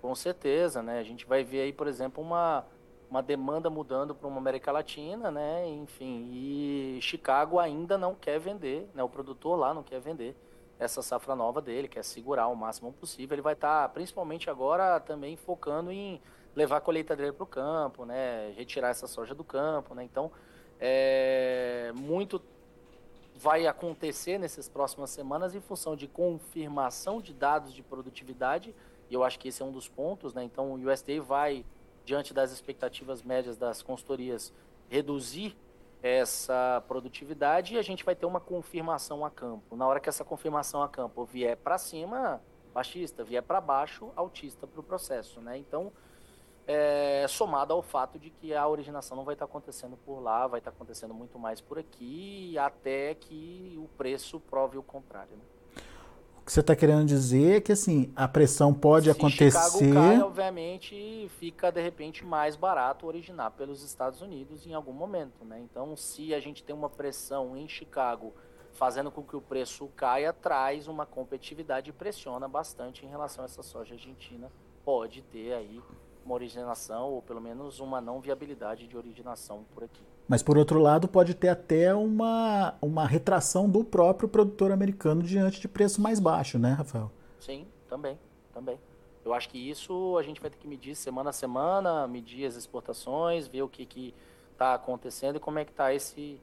com 0.00 0.14
certeza. 0.14 0.82
Né? 0.82 0.98
A 0.98 1.02
gente 1.02 1.26
vai 1.26 1.44
ver 1.44 1.62
aí, 1.62 1.72
por 1.72 1.86
exemplo, 1.86 2.22
uma 2.22 2.64
uma 3.10 3.22
demanda 3.22 3.70
mudando 3.70 4.14
para 4.14 4.26
uma 4.26 4.38
América 4.38 4.72
Latina, 4.72 5.30
né? 5.30 5.66
Enfim, 5.68 6.28
e 6.32 6.98
Chicago 7.00 7.58
ainda 7.58 7.96
não 7.96 8.14
quer 8.14 8.38
vender, 8.38 8.88
né? 8.94 9.02
O 9.02 9.08
produtor 9.08 9.56
lá 9.58 9.72
não 9.72 9.82
quer 9.82 10.00
vender 10.00 10.36
essa 10.78 11.00
safra 11.00 11.34
nova 11.34 11.62
dele, 11.62 11.88
quer 11.88 12.04
segurar 12.04 12.48
o 12.48 12.56
máximo 12.56 12.92
possível. 12.92 13.34
Ele 13.34 13.42
vai 13.42 13.54
estar, 13.54 13.82
tá, 13.82 13.88
principalmente 13.88 14.50
agora, 14.50 15.00
também 15.00 15.36
focando 15.36 15.90
em 15.90 16.20
levar 16.54 16.78
a 16.78 16.80
colheitadeira 16.80 17.32
para 17.32 17.44
o 17.44 17.46
campo, 17.46 18.04
né? 18.04 18.52
Retirar 18.56 18.88
essa 18.88 19.06
soja 19.06 19.34
do 19.34 19.44
campo, 19.44 19.94
né? 19.94 20.04
Então, 20.04 20.30
é, 20.78 21.92
muito 21.94 22.40
vai 23.38 23.66
acontecer 23.66 24.38
nessas 24.38 24.68
próximas 24.68 25.10
semanas 25.10 25.54
em 25.54 25.60
função 25.60 25.94
de 25.94 26.08
confirmação 26.08 27.20
de 27.20 27.32
dados 27.32 27.72
de 27.72 27.82
produtividade. 27.82 28.74
E 29.08 29.14
eu 29.14 29.22
acho 29.22 29.38
que 29.38 29.48
esse 29.48 29.62
é 29.62 29.64
um 29.64 29.70
dos 29.70 29.88
pontos, 29.88 30.34
né? 30.34 30.42
Então, 30.42 30.72
o 30.72 30.90
USDA 30.90 31.20
vai 31.20 31.64
diante 32.04 32.32
das 32.32 32.52
expectativas 32.52 33.22
médias 33.22 33.56
das 33.56 33.82
consultorias, 33.82 34.52
reduzir 34.88 35.56
essa 36.02 36.82
produtividade 36.86 37.74
e 37.74 37.78
a 37.78 37.82
gente 37.82 38.04
vai 38.04 38.14
ter 38.14 38.26
uma 38.26 38.40
confirmação 38.40 39.24
a 39.24 39.30
campo. 39.30 39.76
Na 39.76 39.86
hora 39.86 39.98
que 39.98 40.08
essa 40.08 40.24
confirmação 40.24 40.82
a 40.82 40.88
campo 40.88 41.24
vier 41.24 41.56
para 41.56 41.78
cima, 41.78 42.40
baixista, 42.72 43.24
vier 43.24 43.42
para 43.42 43.60
baixo, 43.60 44.10
altista 44.14 44.66
para 44.66 44.80
o 44.80 44.82
processo, 44.82 45.40
né? 45.40 45.58
Então, 45.58 45.92
é, 46.66 47.26
somado 47.28 47.72
ao 47.72 47.82
fato 47.82 48.18
de 48.18 48.30
que 48.30 48.54
a 48.54 48.66
originação 48.66 49.16
não 49.16 49.24
vai 49.24 49.34
estar 49.34 49.44
acontecendo 49.44 49.96
por 49.96 50.20
lá, 50.20 50.46
vai 50.46 50.58
estar 50.58 50.70
acontecendo 50.70 51.14
muito 51.14 51.38
mais 51.38 51.60
por 51.60 51.78
aqui, 51.78 52.58
até 52.58 53.14
que 53.14 53.74
o 53.78 53.88
preço 53.96 54.40
prove 54.40 54.76
o 54.76 54.82
contrário. 54.82 55.36
Né? 55.36 55.42
que 56.46 56.52
você 56.52 56.60
está 56.60 56.76
querendo 56.76 57.04
dizer 57.04 57.56
é 57.56 57.60
que 57.60 57.72
assim 57.72 58.12
a 58.14 58.28
pressão 58.28 58.72
pode 58.72 59.06
Se 59.06 59.10
acontecer. 59.10 59.50
Chicago 59.50 59.92
cai, 59.92 60.20
obviamente, 60.20 61.28
fica 61.40 61.72
de 61.72 61.82
repente 61.82 62.24
mais 62.24 62.54
barato 62.54 63.04
originar 63.04 63.50
pelos 63.50 63.82
Estados 63.82 64.22
Unidos 64.22 64.64
em 64.64 64.72
algum 64.72 64.92
momento, 64.92 65.44
né? 65.44 65.58
Então, 65.58 65.96
se 65.96 66.32
a 66.32 66.38
gente 66.38 66.62
tem 66.62 66.74
uma 66.74 66.88
pressão 66.88 67.56
em 67.56 67.66
Chicago 67.66 68.32
fazendo 68.74 69.10
com 69.10 69.24
que 69.24 69.34
o 69.34 69.40
preço 69.40 69.88
caia, 69.96 70.32
traz 70.32 70.86
uma 70.86 71.04
competitividade 71.04 71.90
e 71.90 71.92
pressiona 71.92 72.46
bastante 72.46 73.04
em 73.04 73.08
relação 73.08 73.42
a 73.42 73.46
essa 73.46 73.62
soja 73.62 73.94
argentina. 73.94 74.52
Pode 74.84 75.22
ter 75.22 75.52
aí 75.52 75.82
uma 76.26 76.34
originação 76.34 77.12
ou 77.12 77.22
pelo 77.22 77.40
menos 77.40 77.78
uma 77.78 78.00
não 78.00 78.20
viabilidade 78.20 78.86
de 78.86 78.96
originação 78.96 79.64
por 79.72 79.84
aqui. 79.84 80.02
Mas, 80.28 80.42
por 80.42 80.58
outro 80.58 80.80
lado, 80.80 81.06
pode 81.06 81.34
ter 81.34 81.48
até 81.48 81.94
uma, 81.94 82.74
uma 82.82 83.06
retração 83.06 83.70
do 83.70 83.84
próprio 83.84 84.28
produtor 84.28 84.72
americano 84.72 85.22
diante 85.22 85.60
de 85.60 85.68
preço 85.68 86.00
mais 86.00 86.18
baixo, 86.18 86.58
né, 86.58 86.72
Rafael? 86.72 87.10
Sim, 87.38 87.64
também, 87.88 88.18
também. 88.52 88.78
Eu 89.24 89.32
acho 89.32 89.48
que 89.48 89.58
isso 89.58 90.18
a 90.18 90.22
gente 90.22 90.40
vai 90.40 90.50
ter 90.50 90.58
que 90.58 90.66
medir 90.66 90.96
semana 90.96 91.30
a 91.30 91.32
semana, 91.32 92.06
medir 92.08 92.44
as 92.44 92.56
exportações, 92.56 93.46
ver 93.46 93.62
o 93.62 93.68
que 93.68 94.12
está 94.52 94.74
acontecendo 94.74 95.36
e 95.36 95.40
como 95.40 95.60
é 95.60 95.64
que 95.64 95.70
está 95.70 95.94
esse 95.94 96.40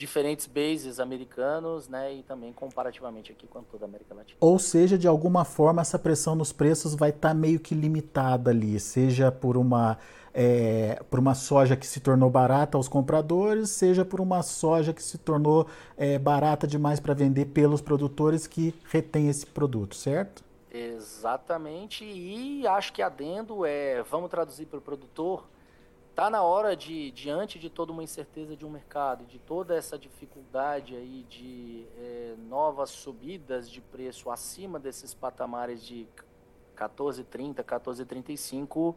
diferentes 0.00 0.46
bases 0.46 0.98
americanos, 0.98 1.86
né, 1.86 2.14
e 2.14 2.22
também 2.22 2.54
comparativamente 2.54 3.30
aqui 3.32 3.46
com 3.46 3.62
toda 3.62 3.84
a 3.84 3.86
América 3.86 4.14
Latina. 4.14 4.38
Ou 4.40 4.58
seja, 4.58 4.96
de 4.96 5.06
alguma 5.06 5.44
forma 5.44 5.82
essa 5.82 5.98
pressão 5.98 6.34
nos 6.34 6.54
preços 6.54 6.94
vai 6.94 7.10
estar 7.10 7.28
tá 7.28 7.34
meio 7.34 7.60
que 7.60 7.74
limitada 7.74 8.50
ali, 8.50 8.80
seja 8.80 9.30
por 9.30 9.58
uma 9.58 9.98
é, 10.32 11.02
por 11.10 11.18
uma 11.18 11.34
soja 11.34 11.76
que 11.76 11.86
se 11.86 12.00
tornou 12.00 12.30
barata 12.30 12.78
aos 12.78 12.88
compradores, 12.88 13.68
seja 13.70 14.02
por 14.02 14.22
uma 14.22 14.42
soja 14.42 14.94
que 14.94 15.02
se 15.02 15.18
tornou 15.18 15.66
é, 15.98 16.18
barata 16.18 16.66
demais 16.66 16.98
para 16.98 17.12
vender 17.12 17.46
pelos 17.46 17.82
produtores 17.82 18.46
que 18.46 18.74
retêm 18.90 19.28
esse 19.28 19.44
produto, 19.44 19.94
certo? 19.94 20.42
Exatamente, 20.72 22.04
e 22.06 22.66
acho 22.66 22.92
que 22.94 23.02
adendo 23.02 23.66
é, 23.66 24.02
vamos 24.04 24.30
traduzir 24.30 24.64
para 24.64 24.78
o 24.78 24.82
produtor, 24.82 25.44
está 26.10 26.28
na 26.28 26.42
hora 26.42 26.76
de, 26.76 27.10
diante 27.12 27.58
de 27.58 27.70
toda 27.70 27.92
uma 27.92 28.02
incerteza 28.02 28.56
de 28.56 28.66
um 28.66 28.70
mercado, 28.70 29.24
de 29.24 29.38
toda 29.38 29.74
essa 29.74 29.98
dificuldade 29.98 30.94
aí 30.94 31.24
de 31.28 31.86
é, 31.96 32.34
novas 32.48 32.90
subidas 32.90 33.70
de 33.70 33.80
preço 33.80 34.30
acima 34.30 34.78
desses 34.78 35.14
patamares 35.14 35.82
de 35.82 36.06
14,30, 36.76 37.62
14,35, 37.62 38.94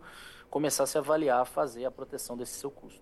começar 0.49 0.83
a 0.83 0.87
se 0.87 0.97
avaliar, 0.97 1.45
fazer 1.45 1.85
a 1.85 1.91
proteção 1.91 2.35
desse 2.35 2.53
seu 2.53 2.71
custo. 2.71 3.01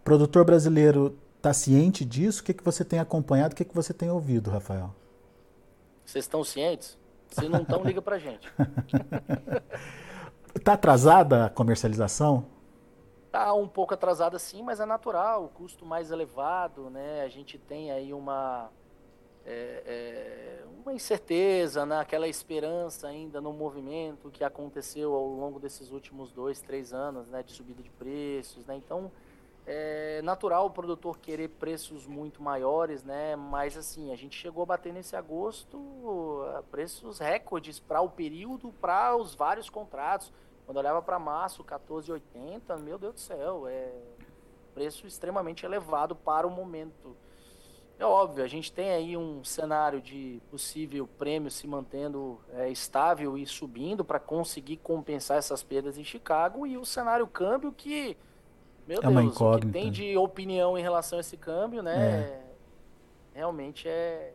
O 0.00 0.02
produtor 0.02 0.44
brasileiro 0.44 1.16
está 1.36 1.52
ciente 1.52 2.04
disso? 2.04 2.42
O 2.42 2.44
que, 2.44 2.54
que 2.54 2.64
você 2.64 2.84
tem 2.84 2.98
acompanhado? 2.98 3.52
O 3.52 3.56
que, 3.56 3.64
que 3.64 3.74
você 3.74 3.92
tem 3.94 4.10
ouvido, 4.10 4.50
Rafael? 4.50 4.94
Vocês 6.04 6.24
estão 6.24 6.42
cientes? 6.42 6.98
Se 7.30 7.48
não 7.48 7.62
estão, 7.62 7.82
liga 7.84 8.02
para 8.02 8.18
gente. 8.18 8.52
Está 10.54 10.74
atrasada 10.74 11.46
a 11.46 11.50
comercialização? 11.50 12.46
Está 13.32 13.54
um 13.54 13.66
pouco 13.66 13.94
atrasada 13.94 14.38
sim, 14.38 14.62
mas 14.62 14.78
é 14.78 14.84
natural, 14.84 15.46
o 15.46 15.48
custo 15.48 15.86
mais 15.86 16.10
elevado, 16.10 16.90
né? 16.90 17.22
A 17.22 17.28
gente 17.28 17.56
tem 17.56 17.90
aí 17.90 18.12
uma, 18.12 18.70
é, 19.46 19.82
é, 19.86 20.64
uma 20.84 20.92
incerteza, 20.92 21.86
né? 21.86 21.98
aquela 21.98 22.28
esperança 22.28 23.08
ainda 23.08 23.40
no 23.40 23.50
movimento 23.50 24.30
que 24.30 24.44
aconteceu 24.44 25.14
ao 25.14 25.26
longo 25.26 25.58
desses 25.58 25.92
últimos 25.92 26.30
dois, 26.30 26.60
três 26.60 26.92
anos, 26.92 27.26
né? 27.30 27.42
De 27.42 27.52
subida 27.52 27.82
de 27.82 27.88
preços, 27.88 28.66
né? 28.66 28.76
Então, 28.76 29.10
é 29.66 30.20
natural 30.20 30.66
o 30.66 30.70
produtor 30.70 31.16
querer 31.18 31.48
preços 31.48 32.06
muito 32.06 32.42
maiores, 32.42 33.02
né? 33.02 33.34
Mas 33.34 33.78
assim, 33.78 34.12
a 34.12 34.14
gente 34.14 34.36
chegou 34.36 34.62
a 34.62 34.66
bater 34.66 34.92
nesse 34.92 35.16
agosto 35.16 35.80
preços 36.70 37.18
recordes 37.18 37.80
para 37.80 38.02
o 38.02 38.10
período, 38.10 38.74
para 38.78 39.16
os 39.16 39.34
vários 39.34 39.70
contratos. 39.70 40.30
Quando 40.72 40.78
olhava 40.78 41.02
para 41.02 41.18
março, 41.18 41.62
14,80, 41.62 42.78
meu 42.78 42.96
Deus 42.96 43.12
do 43.12 43.20
céu, 43.20 43.68
é 43.68 43.92
preço 44.72 45.06
extremamente 45.06 45.66
elevado 45.66 46.16
para 46.16 46.46
o 46.46 46.50
momento. 46.50 47.14
É 47.98 48.06
óbvio, 48.06 48.42
a 48.42 48.48
gente 48.48 48.72
tem 48.72 48.90
aí 48.90 49.14
um 49.14 49.44
cenário 49.44 50.00
de 50.00 50.40
possível 50.50 51.06
prêmio 51.06 51.50
se 51.50 51.66
mantendo 51.66 52.40
é, 52.54 52.70
estável 52.70 53.36
e 53.36 53.44
subindo 53.44 54.02
para 54.02 54.18
conseguir 54.18 54.78
compensar 54.78 55.36
essas 55.36 55.62
perdas 55.62 55.98
em 55.98 56.04
Chicago 56.04 56.66
e 56.66 56.78
o 56.78 56.86
cenário 56.86 57.26
câmbio 57.26 57.70
que 57.70 58.16
meu 58.88 58.98
é 59.02 59.06
Deus, 59.06 59.38
o 59.38 59.58
que 59.58 59.66
tem 59.66 59.90
de 59.90 60.16
opinião 60.16 60.78
em 60.78 60.80
relação 60.80 61.18
a 61.18 61.20
esse 61.20 61.36
câmbio, 61.36 61.82
né? 61.82 62.22
É. 62.22 62.42
Realmente 63.34 63.86
é 63.86 64.32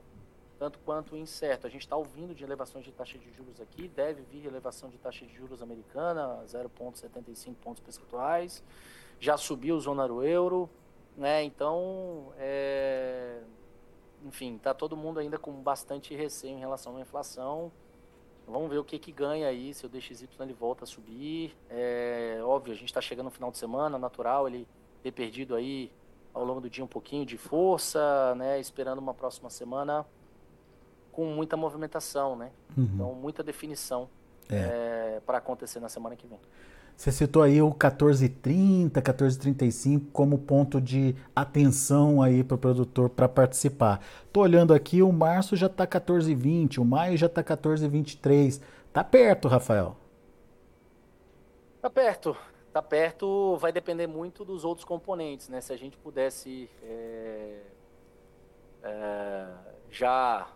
tanto 0.58 0.80
quanto 0.80 1.16
incerto. 1.16 1.68
A 1.68 1.70
gente 1.70 1.82
está 1.82 1.96
ouvindo 1.96 2.34
de 2.34 2.44
elevações 2.44 2.84
de 2.84 2.92
taxa 2.92 3.18
de 3.18 3.32
juros 3.32 3.62
aqui, 3.62 3.88
deve 3.88 4.24
vir 4.24 4.46
elevação 4.46 4.90
de 4.90 4.98
taxa 4.98 5.26
de 5.26 5.34
juros 5.34 5.62
americana, 5.62 6.44
0,75 6.46 7.56
pontos 7.56 7.82
percentuais. 7.82 8.64
Já 9.20 9.38
subiu 9.38 9.76
o 9.76 9.80
zona 9.80 10.08
do 10.08 10.24
euro, 10.24 10.70
né? 11.16 11.44
Então, 11.44 12.34
é... 12.38 13.42
enfim, 14.24 14.56
está 14.56 14.74
todo 14.74 14.96
mundo 14.96 15.20
ainda 15.20 15.38
com 15.38 15.52
bastante 15.54 16.16
receio 16.16 16.56
em 16.56 16.60
relação 16.60 16.98
à 16.98 17.02
inflação. 17.02 17.72
Vamos 18.48 18.70
ver 18.70 18.78
o 18.78 18.84
que 18.84 18.98
que 18.98 19.12
ganha 19.12 19.48
aí, 19.48 19.74
se 19.74 19.86
o 19.86 19.90
DXY 19.90 20.30
ele 20.40 20.54
volta 20.54 20.86
a 20.86 20.88
subir. 20.88 21.56
É, 21.70 22.40
óbvio, 22.44 22.72
a 22.72 22.76
gente 22.78 22.88
está 22.88 23.02
chegando 23.02 23.26
no 23.26 23.32
final 23.32 23.52
de 23.52 23.58
semana, 23.58 23.98
natural 23.98 24.48
ele 24.48 24.66
ter 25.04 25.12
perdido 25.12 25.54
aí 25.54 25.92
ao 26.34 26.46
longo 26.46 26.62
do 26.62 26.70
dia 26.70 26.84
um 26.84 26.88
pouquinho 26.88 27.26
de 27.26 27.38
força, 27.38 28.34
né? 28.36 28.58
Esperando 28.58 29.00
uma 29.00 29.14
próxima 29.14 29.50
semana 29.50 30.06
com 31.18 31.26
muita 31.26 31.58
movimentação, 31.58 32.36
né? 32.36 32.52
Uhum. 32.78 32.90
Então, 32.94 33.14
muita 33.16 33.42
definição 33.42 34.08
é. 34.48 34.56
é, 34.56 35.22
para 35.26 35.40
acontecer 35.40 35.80
na 35.80 35.90
semana 35.90 36.16
que 36.16 36.28
vem. 36.28 36.38
Você 36.96 37.12
citou 37.12 37.42
aí 37.42 37.60
o 37.60 37.70
1430, 37.70 39.00
1435 39.00 40.12
como 40.12 40.38
ponto 40.38 40.80
de 40.80 41.16
atenção 41.36 42.22
aí 42.22 42.44
para 42.44 42.54
o 42.54 42.58
produtor 42.60 43.10
para 43.10 43.28
participar. 43.28 44.00
Tô 44.32 44.42
olhando 44.42 44.76
aqui, 44.76 45.02
o 45.02 45.12
março 45.12 45.56
já 45.56 45.66
está 45.66 45.86
1420, 45.86 46.80
o 46.80 46.86
maio 46.86 47.18
já 47.18 47.26
está 47.26 47.42
1423. 47.42 48.62
Tá 48.94 49.04
perto, 49.04 49.48
Rafael? 49.48 49.98
Tá 51.82 51.90
perto. 51.90 52.38
Tá 52.72 52.82
perto, 52.84 53.58
vai 53.58 53.72
depender 53.72 54.06
muito 54.06 54.46
dos 54.46 54.64
outros 54.64 54.86
componentes, 54.86 55.50
né? 55.50 55.62
Se 55.62 55.74
a 55.74 55.78
gente 55.78 55.98
pudesse 55.98 56.70
é, 56.84 57.62
é, 58.84 59.48
já 59.90 60.48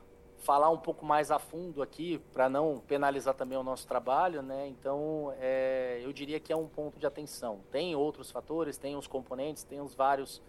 falar 0.42 0.70
um 0.70 0.78
pouco 0.78 1.06
mais 1.06 1.32
a 1.32 1.40
fundo 1.40 1.82
aqui, 1.82 2.20
para 2.34 2.50
não 2.50 2.82
penalizar 2.88 3.34
também 3.34 3.58
o 3.58 3.64
nosso 3.64 3.88
trabalho, 3.88 4.42
né? 4.42 4.68
Então, 4.68 5.34
é, 5.40 6.02
eu 6.04 6.12
diria 6.12 6.40
que 6.40 6.52
é 6.52 6.56
um 6.56 6.68
ponto 6.68 7.00
de 7.00 7.06
atenção. 7.06 7.62
Tem 7.72 7.96
outros 7.96 8.32
fatores, 8.32 8.78
tem 8.78 8.96
os 8.96 9.08
componentes, 9.08 9.64
tem 9.64 9.80
os 9.80 9.94
vários 9.94 10.42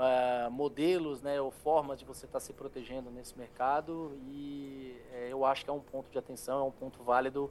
uh, 0.00 0.50
modelos, 0.50 1.22
né, 1.22 1.40
ou 1.40 1.50
formas 1.50 1.98
de 1.98 2.04
você 2.04 2.26
estar 2.26 2.38
tá 2.38 2.44
se 2.44 2.52
protegendo 2.52 3.10
nesse 3.10 3.36
mercado 3.38 4.18
e 4.26 4.96
é, 5.12 5.28
eu 5.30 5.44
acho 5.44 5.64
que 5.64 5.70
é 5.70 5.72
um 5.72 5.80
ponto 5.80 6.10
de 6.10 6.18
atenção, 6.18 6.60
é 6.60 6.64
um 6.64 6.70
ponto 6.70 7.02
válido 7.02 7.50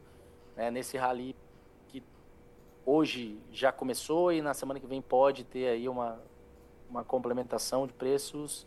né, 0.56 0.72
nesse 0.72 0.98
rally 0.98 1.36
que 1.88 2.04
hoje 2.86 3.40
já 3.52 3.72
começou 3.72 4.34
e 4.34 4.42
na 4.42 4.54
semana 4.54 4.80
que 4.80 4.88
vem 4.88 5.02
pode 5.02 5.44
ter 5.44 5.68
aí 5.68 5.88
uma, 5.88 6.20
uma 6.90 7.04
complementação 7.04 7.86
de 7.86 7.94
preços 7.94 8.66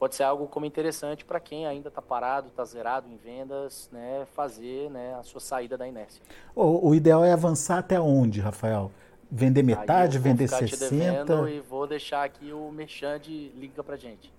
pode 0.00 0.14
ser 0.14 0.22
algo 0.22 0.46
como 0.46 0.64
interessante 0.64 1.26
para 1.26 1.38
quem 1.38 1.66
ainda 1.66 1.88
está 1.88 2.00
parado, 2.00 2.48
está 2.48 2.64
zerado 2.64 3.06
em 3.06 3.18
vendas, 3.18 3.90
né, 3.92 4.26
fazer 4.34 4.90
né, 4.90 5.14
a 5.14 5.22
sua 5.22 5.42
saída 5.42 5.76
da 5.76 5.86
inércia. 5.86 6.22
O, 6.56 6.88
o 6.88 6.94
ideal 6.94 7.22
é 7.22 7.32
avançar 7.32 7.78
até 7.78 8.00
onde, 8.00 8.40
Rafael? 8.40 8.90
Vender 9.30 9.62
metade, 9.62 10.18
vender 10.18 10.48
60? 10.48 11.50
e 11.50 11.60
vou 11.60 11.86
deixar 11.86 12.24
aqui 12.24 12.50
o 12.50 12.72
merchan 12.72 13.20
de 13.20 13.50
liga 13.50 13.84
pra 13.84 13.94
gente. 13.94 14.32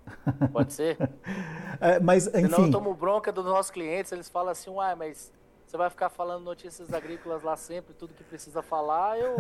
Pode 0.52 0.74
ser? 0.74 0.98
é, 1.80 2.00
mas, 2.00 2.28
enfim... 2.28 2.50
Senão 2.50 2.66
eu 2.66 2.72
tomo 2.72 2.94
bronca 2.96 3.32
dos 3.32 3.46
nossos 3.46 3.72
clientes, 3.72 4.12
eles 4.12 4.28
falam 4.28 4.52
assim, 4.52 4.72
uai, 4.72 4.96
mas 4.96 5.32
você 5.72 5.78
vai 5.78 5.90
ficar 5.90 6.10
falando 6.10 6.44
notícias 6.44 6.94
agrícolas 6.94 7.44
lá 7.44 7.56
sempre, 7.56 7.94
tudo 7.94 8.14
que 8.14 8.26
precisa 8.26 8.62
falar, 8.62 9.18
eu, 9.18 9.38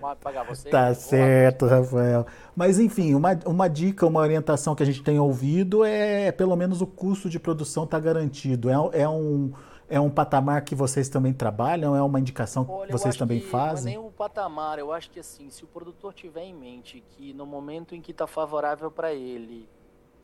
vou 0.00 0.16
pagar 0.16 0.44
você. 0.44 0.70
Tá 0.70 0.94
certo, 0.94 1.66
lá. 1.66 1.78
Rafael. 1.78 2.26
Mas 2.54 2.78
enfim, 2.78 3.12
uma, 3.14 3.36
uma 3.44 3.68
dica, 3.68 4.06
uma 4.06 4.20
orientação 4.20 4.72
que 4.72 4.84
a 4.84 4.86
gente 4.86 5.02
tem 5.02 5.18
ouvido 5.18 5.84
é 5.84 6.30
pelo 6.30 6.54
menos 6.54 6.80
o 6.80 6.86
custo 6.86 7.28
de 7.28 7.40
produção 7.40 7.82
está 7.82 7.98
garantido. 7.98 8.70
É, 8.70 9.00
é, 9.00 9.08
um, 9.08 9.52
é 9.88 9.98
um 9.98 10.08
patamar 10.08 10.62
que 10.62 10.76
vocês 10.76 11.08
também 11.08 11.32
trabalham? 11.32 11.96
É 11.96 12.00
uma 12.00 12.20
indicação 12.20 12.64
Olha, 12.68 12.86
que 12.86 12.92
vocês 12.92 13.16
também 13.16 13.40
que 13.40 13.46
fazem? 13.48 13.94
Não 13.94 14.00
é 14.00 14.04
nem 14.04 14.10
o 14.10 14.12
patamar, 14.12 14.78
eu 14.78 14.92
acho 14.92 15.10
que 15.10 15.18
assim, 15.18 15.50
se 15.50 15.64
o 15.64 15.66
produtor 15.66 16.14
tiver 16.14 16.44
em 16.44 16.54
mente 16.54 17.02
que 17.16 17.34
no 17.34 17.44
momento 17.44 17.96
em 17.96 18.00
que 18.00 18.12
está 18.12 18.28
favorável 18.28 18.92
para 18.92 19.12
ele, 19.12 19.68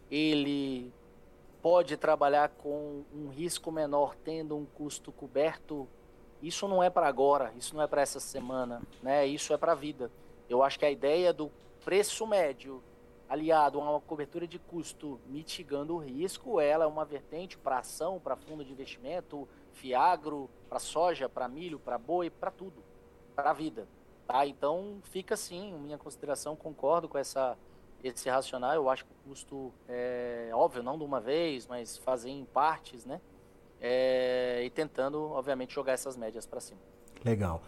ele 0.08 0.92
pode 1.66 1.96
trabalhar 1.96 2.50
com 2.50 3.02
um 3.12 3.26
risco 3.26 3.72
menor 3.72 4.14
tendo 4.14 4.56
um 4.56 4.64
custo 4.64 5.10
coberto, 5.10 5.88
isso 6.40 6.68
não 6.68 6.80
é 6.80 6.88
para 6.88 7.08
agora, 7.08 7.52
isso 7.56 7.74
não 7.74 7.82
é 7.82 7.88
para 7.88 8.02
essa 8.02 8.20
semana, 8.20 8.80
né? 9.02 9.26
Isso 9.26 9.52
é 9.52 9.56
para 9.56 9.72
a 9.72 9.74
vida. 9.74 10.08
Eu 10.48 10.62
acho 10.62 10.78
que 10.78 10.84
a 10.84 10.90
ideia 10.92 11.32
do 11.32 11.50
preço 11.84 12.24
médio 12.24 12.80
aliado 13.28 13.80
a 13.80 13.90
uma 13.90 14.00
cobertura 14.00 14.46
de 14.46 14.60
custo 14.60 15.20
mitigando 15.26 15.96
o 15.96 15.98
risco, 15.98 16.60
ela 16.60 16.84
é 16.84 16.86
uma 16.86 17.04
vertente 17.04 17.58
para 17.58 17.78
ação, 17.78 18.20
para 18.20 18.36
fundo 18.36 18.64
de 18.64 18.70
investimento, 18.70 19.48
fiagro, 19.72 20.48
para 20.68 20.78
soja, 20.78 21.28
para 21.28 21.48
milho, 21.48 21.80
para 21.80 21.98
boi, 21.98 22.30
para 22.30 22.52
tudo, 22.52 22.80
para 23.34 23.50
a 23.50 23.52
vida. 23.52 23.88
Tá? 24.24 24.46
Então 24.46 25.00
fica 25.02 25.34
assim, 25.34 25.72
minha 25.80 25.98
consideração, 25.98 26.54
concordo 26.54 27.08
com 27.08 27.18
essa 27.18 27.58
esse 28.06 28.28
racional, 28.28 28.74
eu 28.74 28.88
acho 28.88 29.04
que 29.04 29.10
o 29.10 29.30
custo 29.30 29.72
é 29.88 30.50
óbvio, 30.52 30.82
não 30.82 30.96
de 30.98 31.04
uma 31.04 31.20
vez, 31.20 31.66
mas 31.66 31.96
fazer 31.98 32.30
em 32.30 32.44
partes, 32.44 33.04
né? 33.04 33.20
É, 33.80 34.62
e 34.64 34.70
tentando, 34.70 35.30
obviamente, 35.32 35.74
jogar 35.74 35.92
essas 35.92 36.16
médias 36.16 36.46
para 36.46 36.60
cima. 36.60 36.80
Legal. 37.24 37.62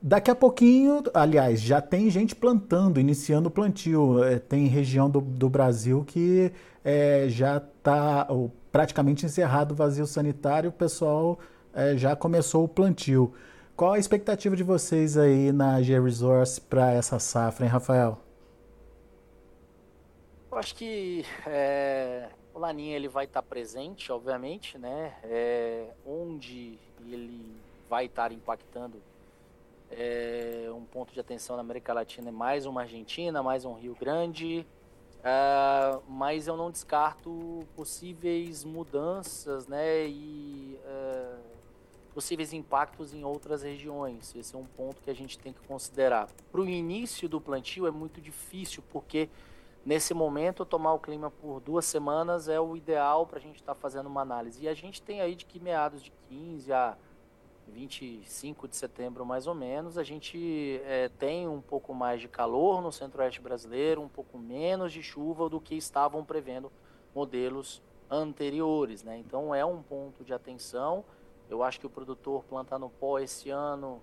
Daqui 0.00 0.30
a 0.32 0.34
pouquinho, 0.34 1.02
aliás, 1.14 1.60
já 1.60 1.80
tem 1.80 2.10
gente 2.10 2.34
plantando, 2.34 2.98
iniciando 2.98 3.48
o 3.48 3.52
plantio. 3.52 4.24
É, 4.24 4.38
tem 4.38 4.66
região 4.66 5.08
do, 5.08 5.20
do 5.20 5.48
Brasil 5.48 6.04
que 6.04 6.52
é, 6.84 7.26
já 7.28 7.58
está 7.58 8.26
praticamente 8.72 9.24
encerrado 9.24 9.72
o 9.72 9.74
vazio 9.76 10.06
sanitário, 10.06 10.70
o 10.70 10.72
pessoal 10.72 11.38
é, 11.72 11.96
já 11.96 12.16
começou 12.16 12.64
o 12.64 12.68
plantio. 12.68 13.32
Qual 13.76 13.92
a 13.92 13.98
expectativa 13.98 14.56
de 14.56 14.62
vocês 14.62 15.16
aí 15.16 15.52
na 15.52 15.80
G-Resource 15.80 16.60
para 16.60 16.92
essa 16.92 17.18
safra, 17.18 17.64
hein, 17.64 17.70
Rafael? 17.70 18.18
Eu 20.52 20.58
acho 20.58 20.74
que 20.74 21.24
é, 21.46 22.28
o 22.52 22.58
Laninha 22.58 22.94
ele 22.94 23.08
vai 23.08 23.24
estar 23.24 23.40
presente, 23.40 24.12
obviamente, 24.12 24.76
né? 24.76 25.16
É, 25.24 25.86
onde 26.06 26.78
ele 27.10 27.56
vai 27.88 28.04
estar 28.04 28.30
impactando 28.32 29.00
é, 29.90 30.68
um 30.70 30.84
ponto 30.84 31.10
de 31.14 31.18
atenção 31.18 31.56
na 31.56 31.62
América 31.62 31.94
Latina 31.94 32.28
é 32.28 32.32
mais 32.32 32.66
uma 32.66 32.82
Argentina, 32.82 33.42
mais 33.42 33.64
um 33.64 33.72
Rio 33.72 33.96
Grande, 33.98 34.66
é, 35.24 35.98
mas 36.06 36.46
eu 36.46 36.54
não 36.54 36.70
descarto 36.70 37.60
possíveis 37.74 38.62
mudanças, 38.62 39.66
né? 39.66 40.06
E 40.06 40.78
é, 40.84 41.34
possíveis 42.12 42.52
impactos 42.52 43.14
em 43.14 43.24
outras 43.24 43.62
regiões. 43.62 44.34
Esse 44.36 44.54
é 44.54 44.58
um 44.58 44.66
ponto 44.66 45.00
que 45.00 45.08
a 45.08 45.14
gente 45.14 45.38
tem 45.38 45.54
que 45.54 45.66
considerar. 45.66 46.28
Para 46.50 46.60
o 46.60 46.68
início 46.68 47.26
do 47.26 47.40
plantio 47.40 47.86
é 47.86 47.90
muito 47.90 48.20
difícil, 48.20 48.84
porque 48.92 49.30
nesse 49.84 50.14
momento, 50.14 50.64
tomar 50.64 50.92
o 50.94 50.98
clima 50.98 51.30
por 51.30 51.60
duas 51.60 51.84
semanas 51.84 52.48
é 52.48 52.60
o 52.60 52.76
ideal 52.76 53.26
para 53.26 53.38
a 53.38 53.40
gente 53.40 53.56
estar 53.56 53.74
tá 53.74 53.80
fazendo 53.80 54.06
uma 54.06 54.22
análise. 54.22 54.62
E 54.62 54.68
a 54.68 54.74
gente 54.74 55.02
tem 55.02 55.20
aí 55.20 55.34
de 55.34 55.44
que 55.44 55.58
meados 55.58 56.02
de 56.02 56.12
15 56.28 56.72
a 56.72 56.96
25 57.68 58.68
de 58.68 58.76
setembro, 58.76 59.24
mais 59.24 59.46
ou 59.46 59.54
menos, 59.54 59.96
a 59.96 60.02
gente 60.02 60.80
é, 60.84 61.08
tem 61.08 61.48
um 61.48 61.60
pouco 61.60 61.94
mais 61.94 62.20
de 62.20 62.28
calor 62.28 62.82
no 62.82 62.92
centro-oeste 62.92 63.40
brasileiro, 63.40 64.02
um 64.02 64.08
pouco 64.08 64.38
menos 64.38 64.92
de 64.92 65.02
chuva 65.02 65.48
do 65.48 65.60
que 65.60 65.74
estavam 65.74 66.24
prevendo 66.24 66.70
modelos 67.14 67.82
anteriores, 68.10 69.02
né? 69.02 69.18
Então 69.18 69.54
é 69.54 69.64
um 69.64 69.82
ponto 69.82 70.24
de 70.24 70.34
atenção. 70.34 71.04
Eu 71.48 71.62
acho 71.62 71.80
que 71.80 71.86
o 71.86 71.90
produtor 71.90 72.44
plantar 72.44 72.78
no 72.78 72.90
pó 72.90 73.18
esse 73.18 73.48
ano, 73.50 74.02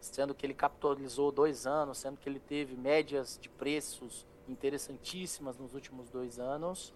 sendo 0.00 0.34
que 0.34 0.46
ele 0.46 0.54
capitalizou 0.54 1.32
dois 1.32 1.66
anos, 1.66 1.98
sendo 1.98 2.16
que 2.16 2.28
ele 2.28 2.38
teve 2.38 2.76
médias 2.76 3.38
de 3.40 3.48
preços 3.48 4.26
interessantíssimas 4.48 5.58
nos 5.58 5.74
últimos 5.74 6.10
dois 6.10 6.38
anos, 6.38 6.94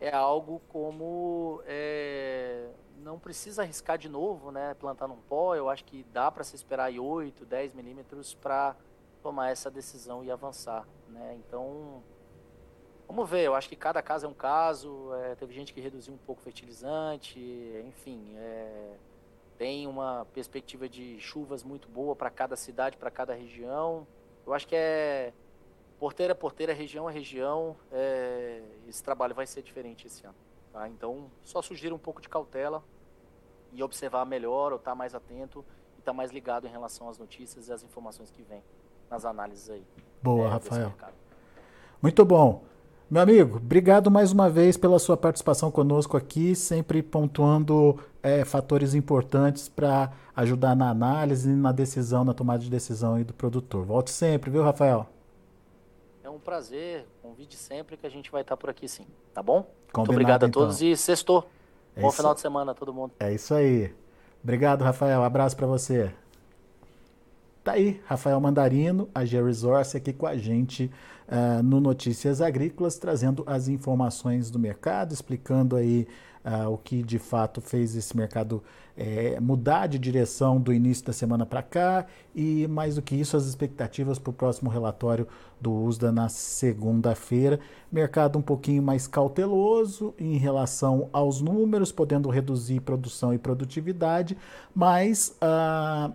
é 0.00 0.14
algo 0.14 0.60
como 0.68 1.62
é, 1.66 2.68
não 2.98 3.18
precisa 3.18 3.62
arriscar 3.62 3.96
de 3.96 4.08
novo, 4.08 4.50
né? 4.50 4.74
Plantar 4.74 5.08
num 5.08 5.16
pó, 5.16 5.54
eu 5.54 5.68
acho 5.68 5.84
que 5.84 6.04
dá 6.12 6.30
para 6.30 6.44
se 6.44 6.54
esperar 6.54 6.84
aí 6.86 6.98
8, 6.98 7.44
10 7.44 7.74
milímetros 7.74 8.34
para 8.34 8.76
tomar 9.22 9.50
essa 9.50 9.70
decisão 9.70 10.22
e 10.22 10.30
avançar, 10.30 10.86
né? 11.08 11.36
Então, 11.38 12.02
vamos 13.08 13.28
ver. 13.28 13.44
Eu 13.44 13.54
acho 13.54 13.68
que 13.68 13.76
cada 13.76 14.02
caso 14.02 14.26
é 14.26 14.28
um 14.28 14.34
caso. 14.34 15.14
É, 15.14 15.34
teve 15.34 15.54
gente 15.54 15.72
que 15.72 15.80
reduziu 15.80 16.14
um 16.14 16.18
pouco 16.18 16.40
o 16.40 16.44
fertilizante, 16.44 17.40
enfim, 17.86 18.34
é, 18.36 18.96
tem 19.56 19.86
uma 19.86 20.26
perspectiva 20.34 20.88
de 20.88 21.18
chuvas 21.18 21.62
muito 21.62 21.88
boa 21.88 22.14
para 22.14 22.30
cada 22.30 22.56
cidade, 22.56 22.96
para 22.96 23.10
cada 23.10 23.34
região. 23.34 24.06
Eu 24.46 24.52
acho 24.52 24.66
que 24.68 24.76
é 24.76 25.32
porteira 25.98 26.32
a 26.32 26.36
porteira, 26.36 26.72
região 26.72 27.08
a 27.08 27.10
região, 27.10 27.76
é, 27.90 28.62
esse 28.88 29.02
trabalho 29.02 29.34
vai 29.34 29.46
ser 29.46 29.62
diferente 29.62 30.06
esse 30.06 30.24
ano. 30.24 30.34
Tá? 30.72 30.88
Então, 30.88 31.30
só 31.42 31.62
sugiro 31.62 31.94
um 31.94 31.98
pouco 31.98 32.20
de 32.20 32.28
cautela 32.28 32.82
e 33.72 33.82
observar 33.82 34.24
melhor, 34.24 34.72
ou 34.72 34.78
estar 34.78 34.92
tá 34.92 34.94
mais 34.94 35.14
atento 35.14 35.64
e 35.96 36.00
estar 36.00 36.12
tá 36.12 36.16
mais 36.16 36.30
ligado 36.30 36.66
em 36.66 36.70
relação 36.70 37.08
às 37.08 37.18
notícias 37.18 37.68
e 37.68 37.72
às 37.72 37.82
informações 37.82 38.30
que 38.30 38.42
vêm 38.42 38.62
nas 39.10 39.24
análises 39.24 39.70
aí. 39.70 39.86
Boa, 40.22 40.46
é, 40.46 40.50
Rafael. 40.50 40.92
Muito 42.02 42.24
bom. 42.24 42.64
Meu 43.08 43.22
amigo, 43.22 43.58
obrigado 43.58 44.10
mais 44.10 44.32
uma 44.32 44.50
vez 44.50 44.76
pela 44.76 44.98
sua 44.98 45.16
participação 45.16 45.70
conosco 45.70 46.16
aqui, 46.16 46.56
sempre 46.56 47.02
pontuando 47.02 48.00
é, 48.20 48.44
fatores 48.44 48.94
importantes 48.94 49.68
para 49.68 50.12
ajudar 50.34 50.74
na 50.74 50.90
análise 50.90 51.48
e 51.48 51.54
na 51.54 51.70
decisão, 51.70 52.24
na 52.24 52.34
tomada 52.34 52.58
de 52.58 52.68
decisão 52.68 53.22
do 53.22 53.32
produtor. 53.32 53.84
Volte 53.84 54.10
sempre, 54.10 54.50
viu, 54.50 54.64
Rafael? 54.64 55.06
Um 56.36 56.40
prazer. 56.40 57.06
Convide 57.22 57.56
sempre 57.56 57.96
que 57.96 58.06
a 58.06 58.10
gente 58.10 58.30
vai 58.30 58.42
estar 58.42 58.58
por 58.58 58.68
aqui 58.68 58.86
sim. 58.86 59.06
Tá 59.32 59.42
bom? 59.42 59.62
Combinado, 59.62 59.96
Muito 59.96 60.10
obrigado 60.10 60.44
a 60.44 60.48
todos 60.50 60.82
então. 60.82 60.92
e 60.92 60.96
sextou. 60.96 61.48
É 61.96 62.02
Bom 62.02 62.08
isso... 62.08 62.18
final 62.18 62.34
de 62.34 62.40
semana 62.42 62.72
a 62.72 62.74
todo 62.74 62.92
mundo. 62.92 63.12
É 63.18 63.32
isso 63.32 63.54
aí. 63.54 63.94
Obrigado, 64.44 64.82
Rafael. 64.82 65.22
abraço 65.22 65.56
para 65.56 65.66
você. 65.66 66.12
Tá 67.66 67.72
aí, 67.72 68.00
Rafael 68.06 68.40
Mandarino, 68.40 69.08
a 69.12 69.24
G 69.24 69.42
Resource, 69.42 69.96
aqui 69.96 70.12
com 70.12 70.24
a 70.24 70.36
gente 70.36 70.88
uh, 71.26 71.60
no 71.64 71.80
Notícias 71.80 72.40
Agrícolas, 72.40 72.96
trazendo 72.96 73.42
as 73.44 73.66
informações 73.66 74.52
do 74.52 74.56
mercado, 74.56 75.12
explicando 75.12 75.74
aí 75.74 76.06
uh, 76.44 76.70
o 76.70 76.78
que 76.78 77.02
de 77.02 77.18
fato 77.18 77.60
fez 77.60 77.96
esse 77.96 78.16
mercado 78.16 78.62
é, 78.96 79.40
mudar 79.40 79.88
de 79.88 79.98
direção 79.98 80.60
do 80.60 80.72
início 80.72 81.04
da 81.04 81.12
semana 81.12 81.44
para 81.44 81.60
cá 81.60 82.06
e, 82.32 82.68
mais 82.68 82.94
do 82.94 83.02
que 83.02 83.16
isso, 83.16 83.36
as 83.36 83.46
expectativas 83.46 84.16
para 84.16 84.30
o 84.30 84.32
próximo 84.32 84.70
relatório 84.70 85.26
do 85.60 85.72
USDA 85.72 86.12
na 86.12 86.28
segunda-feira. 86.28 87.58
Mercado 87.90 88.38
um 88.38 88.42
pouquinho 88.42 88.82
mais 88.82 89.08
cauteloso 89.08 90.14
em 90.20 90.38
relação 90.38 91.08
aos 91.12 91.40
números, 91.40 91.90
podendo 91.90 92.30
reduzir 92.30 92.78
produção 92.78 93.34
e 93.34 93.38
produtividade, 93.38 94.38
mas 94.72 95.36
uh, 95.42 96.14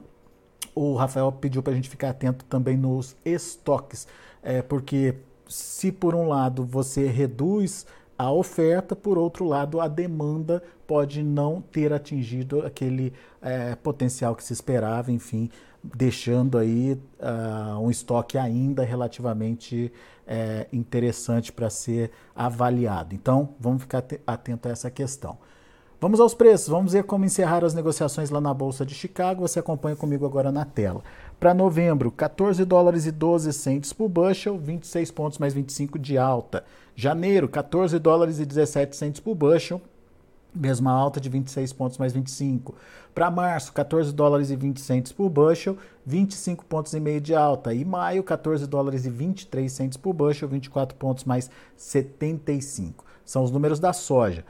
o 0.74 0.96
Rafael 0.96 1.32
pediu 1.32 1.62
para 1.62 1.74
a 1.74 1.76
gente 1.76 1.90
ficar 1.90 2.10
atento 2.10 2.46
também 2.46 2.78
nos 2.78 3.16
estoques, 3.26 4.08
é, 4.42 4.62
porque 4.62 5.16
se 5.48 5.92
por 5.92 6.16
um 6.16 6.28
lado 6.28 6.64
você 6.64 7.08
reduz 7.08 7.86
a 8.18 8.32
oferta, 8.32 8.96
por 8.96 9.18
outro 9.18 9.46
lado, 9.46 9.82
a 9.82 9.88
demanda 9.88 10.62
pode 10.86 11.24
não 11.24 11.60
ter 11.60 11.92
atingido 11.92 12.66
aquele 12.66 13.14
é, 13.42 13.76
potencial 13.76 14.36
que 14.36 14.44
se 14.44 14.54
esperava, 14.54 15.12
enfim, 15.12 15.50
deixando 15.84 16.58
aí 16.58 16.94
uh, 17.20 17.80
um 17.80 17.90
estoque 17.90 18.38
ainda 18.38 18.84
relativamente 18.84 19.92
é, 20.28 20.68
interessante 20.72 21.52
para 21.52 21.70
ser 21.70 22.12
avaliado. 22.36 23.16
Então, 23.16 23.56
vamos 23.60 23.82
ficar 23.82 24.04
atento 24.28 24.68
a 24.68 24.72
essa 24.72 24.92
questão. 24.92 25.38
Vamos 26.02 26.20
aos 26.20 26.34
preços, 26.34 26.68
vamos 26.68 26.94
ver 26.94 27.04
como 27.04 27.26
encerrar 27.26 27.64
as 27.64 27.76
negociações 27.76 28.32
lá 28.32 28.42
na 28.42 28.52
Bolsa 28.56 28.84
de 28.84 28.96
Chicago. 28.96 29.48
Você 29.48 29.60
acompanha 29.60 29.96
comigo 29.96 30.26
agora 30.26 30.52
na 30.52 30.66
tela. 30.66 31.04
Para 31.40 31.54
novembro, 31.54 32.12
14 32.12 32.66
dólares 32.66 33.06
e 33.06 33.12
12 33.12 33.54
centes 33.54 33.94
por 33.94 34.10
bushel, 34.10 34.58
26 34.58 35.12
pontos 35.12 35.38
mais 35.38 35.54
25 35.54 36.00
de 36.00 36.18
alta. 36.18 36.64
Janeiro, 36.96 37.48
14 37.48 38.00
dólares 38.00 38.40
e 38.40 38.48
17 38.48 38.96
centes 38.96 39.22
por 39.22 39.36
bushel, 39.36 39.80
mesma 40.56 40.92
alta 40.92 41.22
de 41.22 41.30
26 41.30 41.72
pontos 41.72 42.00
mais 42.00 42.12
25. 42.14 42.74
Para 43.14 43.30
março, 43.30 43.72
14 43.72 44.12
dólares 44.12 44.50
e 44.50 44.56
20 44.56 44.82
centes 44.82 45.12
por 45.12 45.30
bushel, 45.30 45.78
25 46.04 46.66
pontos 46.66 46.96
e 46.96 47.00
meio 47.00 47.22
de 47.22 47.36
alta. 47.36 47.76
E 47.76 47.86
maio, 47.86 48.24
14 48.24 48.66
dólares 48.66 49.06
e 49.06 49.10
23 49.12 49.72
centes 49.72 49.98
por 49.98 50.14
bushel, 50.14 50.50
24 50.50 50.98
pontos 50.98 51.26
mais 51.26 51.48
75. 51.78 53.06
São 53.24 53.44
os 53.44 53.52
números 53.52 53.80
da 53.80 53.94
soja. 53.94 54.44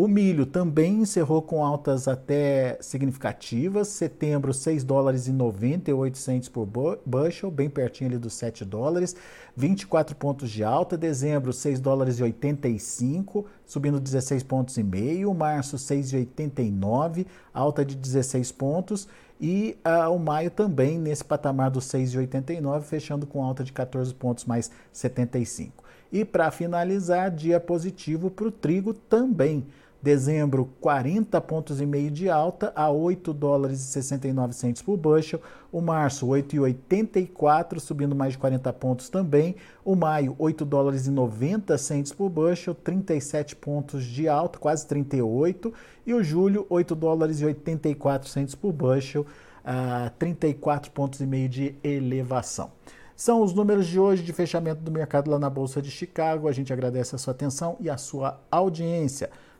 O 0.00 0.06
milho 0.06 0.46
também 0.46 1.00
encerrou 1.00 1.42
com 1.42 1.64
altas 1.64 2.06
até 2.06 2.78
significativas. 2.80 3.88
Setembro, 3.88 4.54
6 4.54 4.84
dólares 4.84 5.26
e 5.26 5.32
98 5.32 6.16
centos 6.16 6.48
por 6.48 6.68
bushel, 7.04 7.50
bem 7.50 7.68
pertinho 7.68 8.10
ali 8.10 8.16
dos 8.16 8.34
7 8.34 8.64
dólares. 8.64 9.16
24 9.56 10.14
pontos 10.14 10.50
de 10.50 10.62
alta. 10.62 10.96
Dezembro, 10.96 11.52
6 11.52 11.80
dólares 11.80 12.20
e 12.20 12.22
85, 12.22 13.44
subindo 13.66 13.98
16 13.98 14.44
pontos 14.44 14.76
e 14.76 14.84
meio. 14.84 15.34
Março, 15.34 15.76
6,89, 15.76 17.26
alta 17.52 17.84
de 17.84 17.96
16 17.96 18.52
pontos. 18.52 19.08
E 19.40 19.76
uh, 19.84 20.14
o 20.14 20.18
maio 20.20 20.52
também 20.52 20.96
nesse 20.96 21.24
patamar 21.24 21.72
dos 21.72 21.86
6,89, 21.86 22.82
fechando 22.82 23.26
com 23.26 23.42
alta 23.42 23.64
de 23.64 23.72
14 23.72 24.14
pontos 24.14 24.44
mais 24.44 24.70
75. 24.92 25.82
E 26.12 26.24
para 26.24 26.52
finalizar, 26.52 27.32
dia 27.32 27.58
positivo 27.58 28.30
para 28.30 28.46
o 28.46 28.52
trigo 28.52 28.94
também. 28.94 29.66
Dezembro, 30.00 30.70
40 30.80 31.40
pontos 31.40 31.80
e 31.80 31.86
meio 31.86 32.08
de 32.08 32.30
alta 32.30 32.72
a 32.76 32.88
8 32.88 33.34
dólares 33.34 33.80
e 33.80 33.84
69 33.84 34.52
centos 34.52 34.80
por 34.80 34.96
bushel. 34.96 35.40
O 35.72 35.80
março, 35.80 36.24
8,84, 36.28 37.80
subindo 37.80 38.14
mais 38.14 38.32
de 38.32 38.38
40 38.38 38.72
pontos 38.74 39.08
também. 39.08 39.56
O 39.84 39.96
maio, 39.96 40.36
8 40.38 40.64
dólares 40.64 41.08
e 41.08 41.10
90 41.10 41.76
centos 41.78 42.12
por 42.12 42.30
bushel, 42.30 42.76
37 42.76 43.56
pontos 43.56 44.04
de 44.04 44.28
alta, 44.28 44.56
quase 44.58 44.86
38. 44.86 45.74
E 46.06 46.14
o 46.14 46.22
julho, 46.22 46.64
8 46.70 46.94
dólares 46.94 47.40
e 47.40 47.44
84 47.44 48.28
centos 48.28 48.54
por 48.54 48.72
bushel, 48.72 49.22
uh, 49.22 50.10
34 50.16 50.92
pontos 50.92 51.18
e 51.20 51.26
meio 51.26 51.48
de 51.48 51.74
elevação. 51.82 52.70
São 53.16 53.42
os 53.42 53.52
números 53.52 53.88
de 53.88 53.98
hoje 53.98 54.22
de 54.22 54.32
fechamento 54.32 54.80
do 54.80 54.92
mercado 54.92 55.28
lá 55.28 55.40
na 55.40 55.50
Bolsa 55.50 55.82
de 55.82 55.90
Chicago. 55.90 56.46
A 56.46 56.52
gente 56.52 56.72
agradece 56.72 57.16
a 57.16 57.18
sua 57.18 57.32
atenção 57.32 57.76
e 57.80 57.90
a 57.90 57.96
sua 57.96 58.40
audiência. 58.48 59.28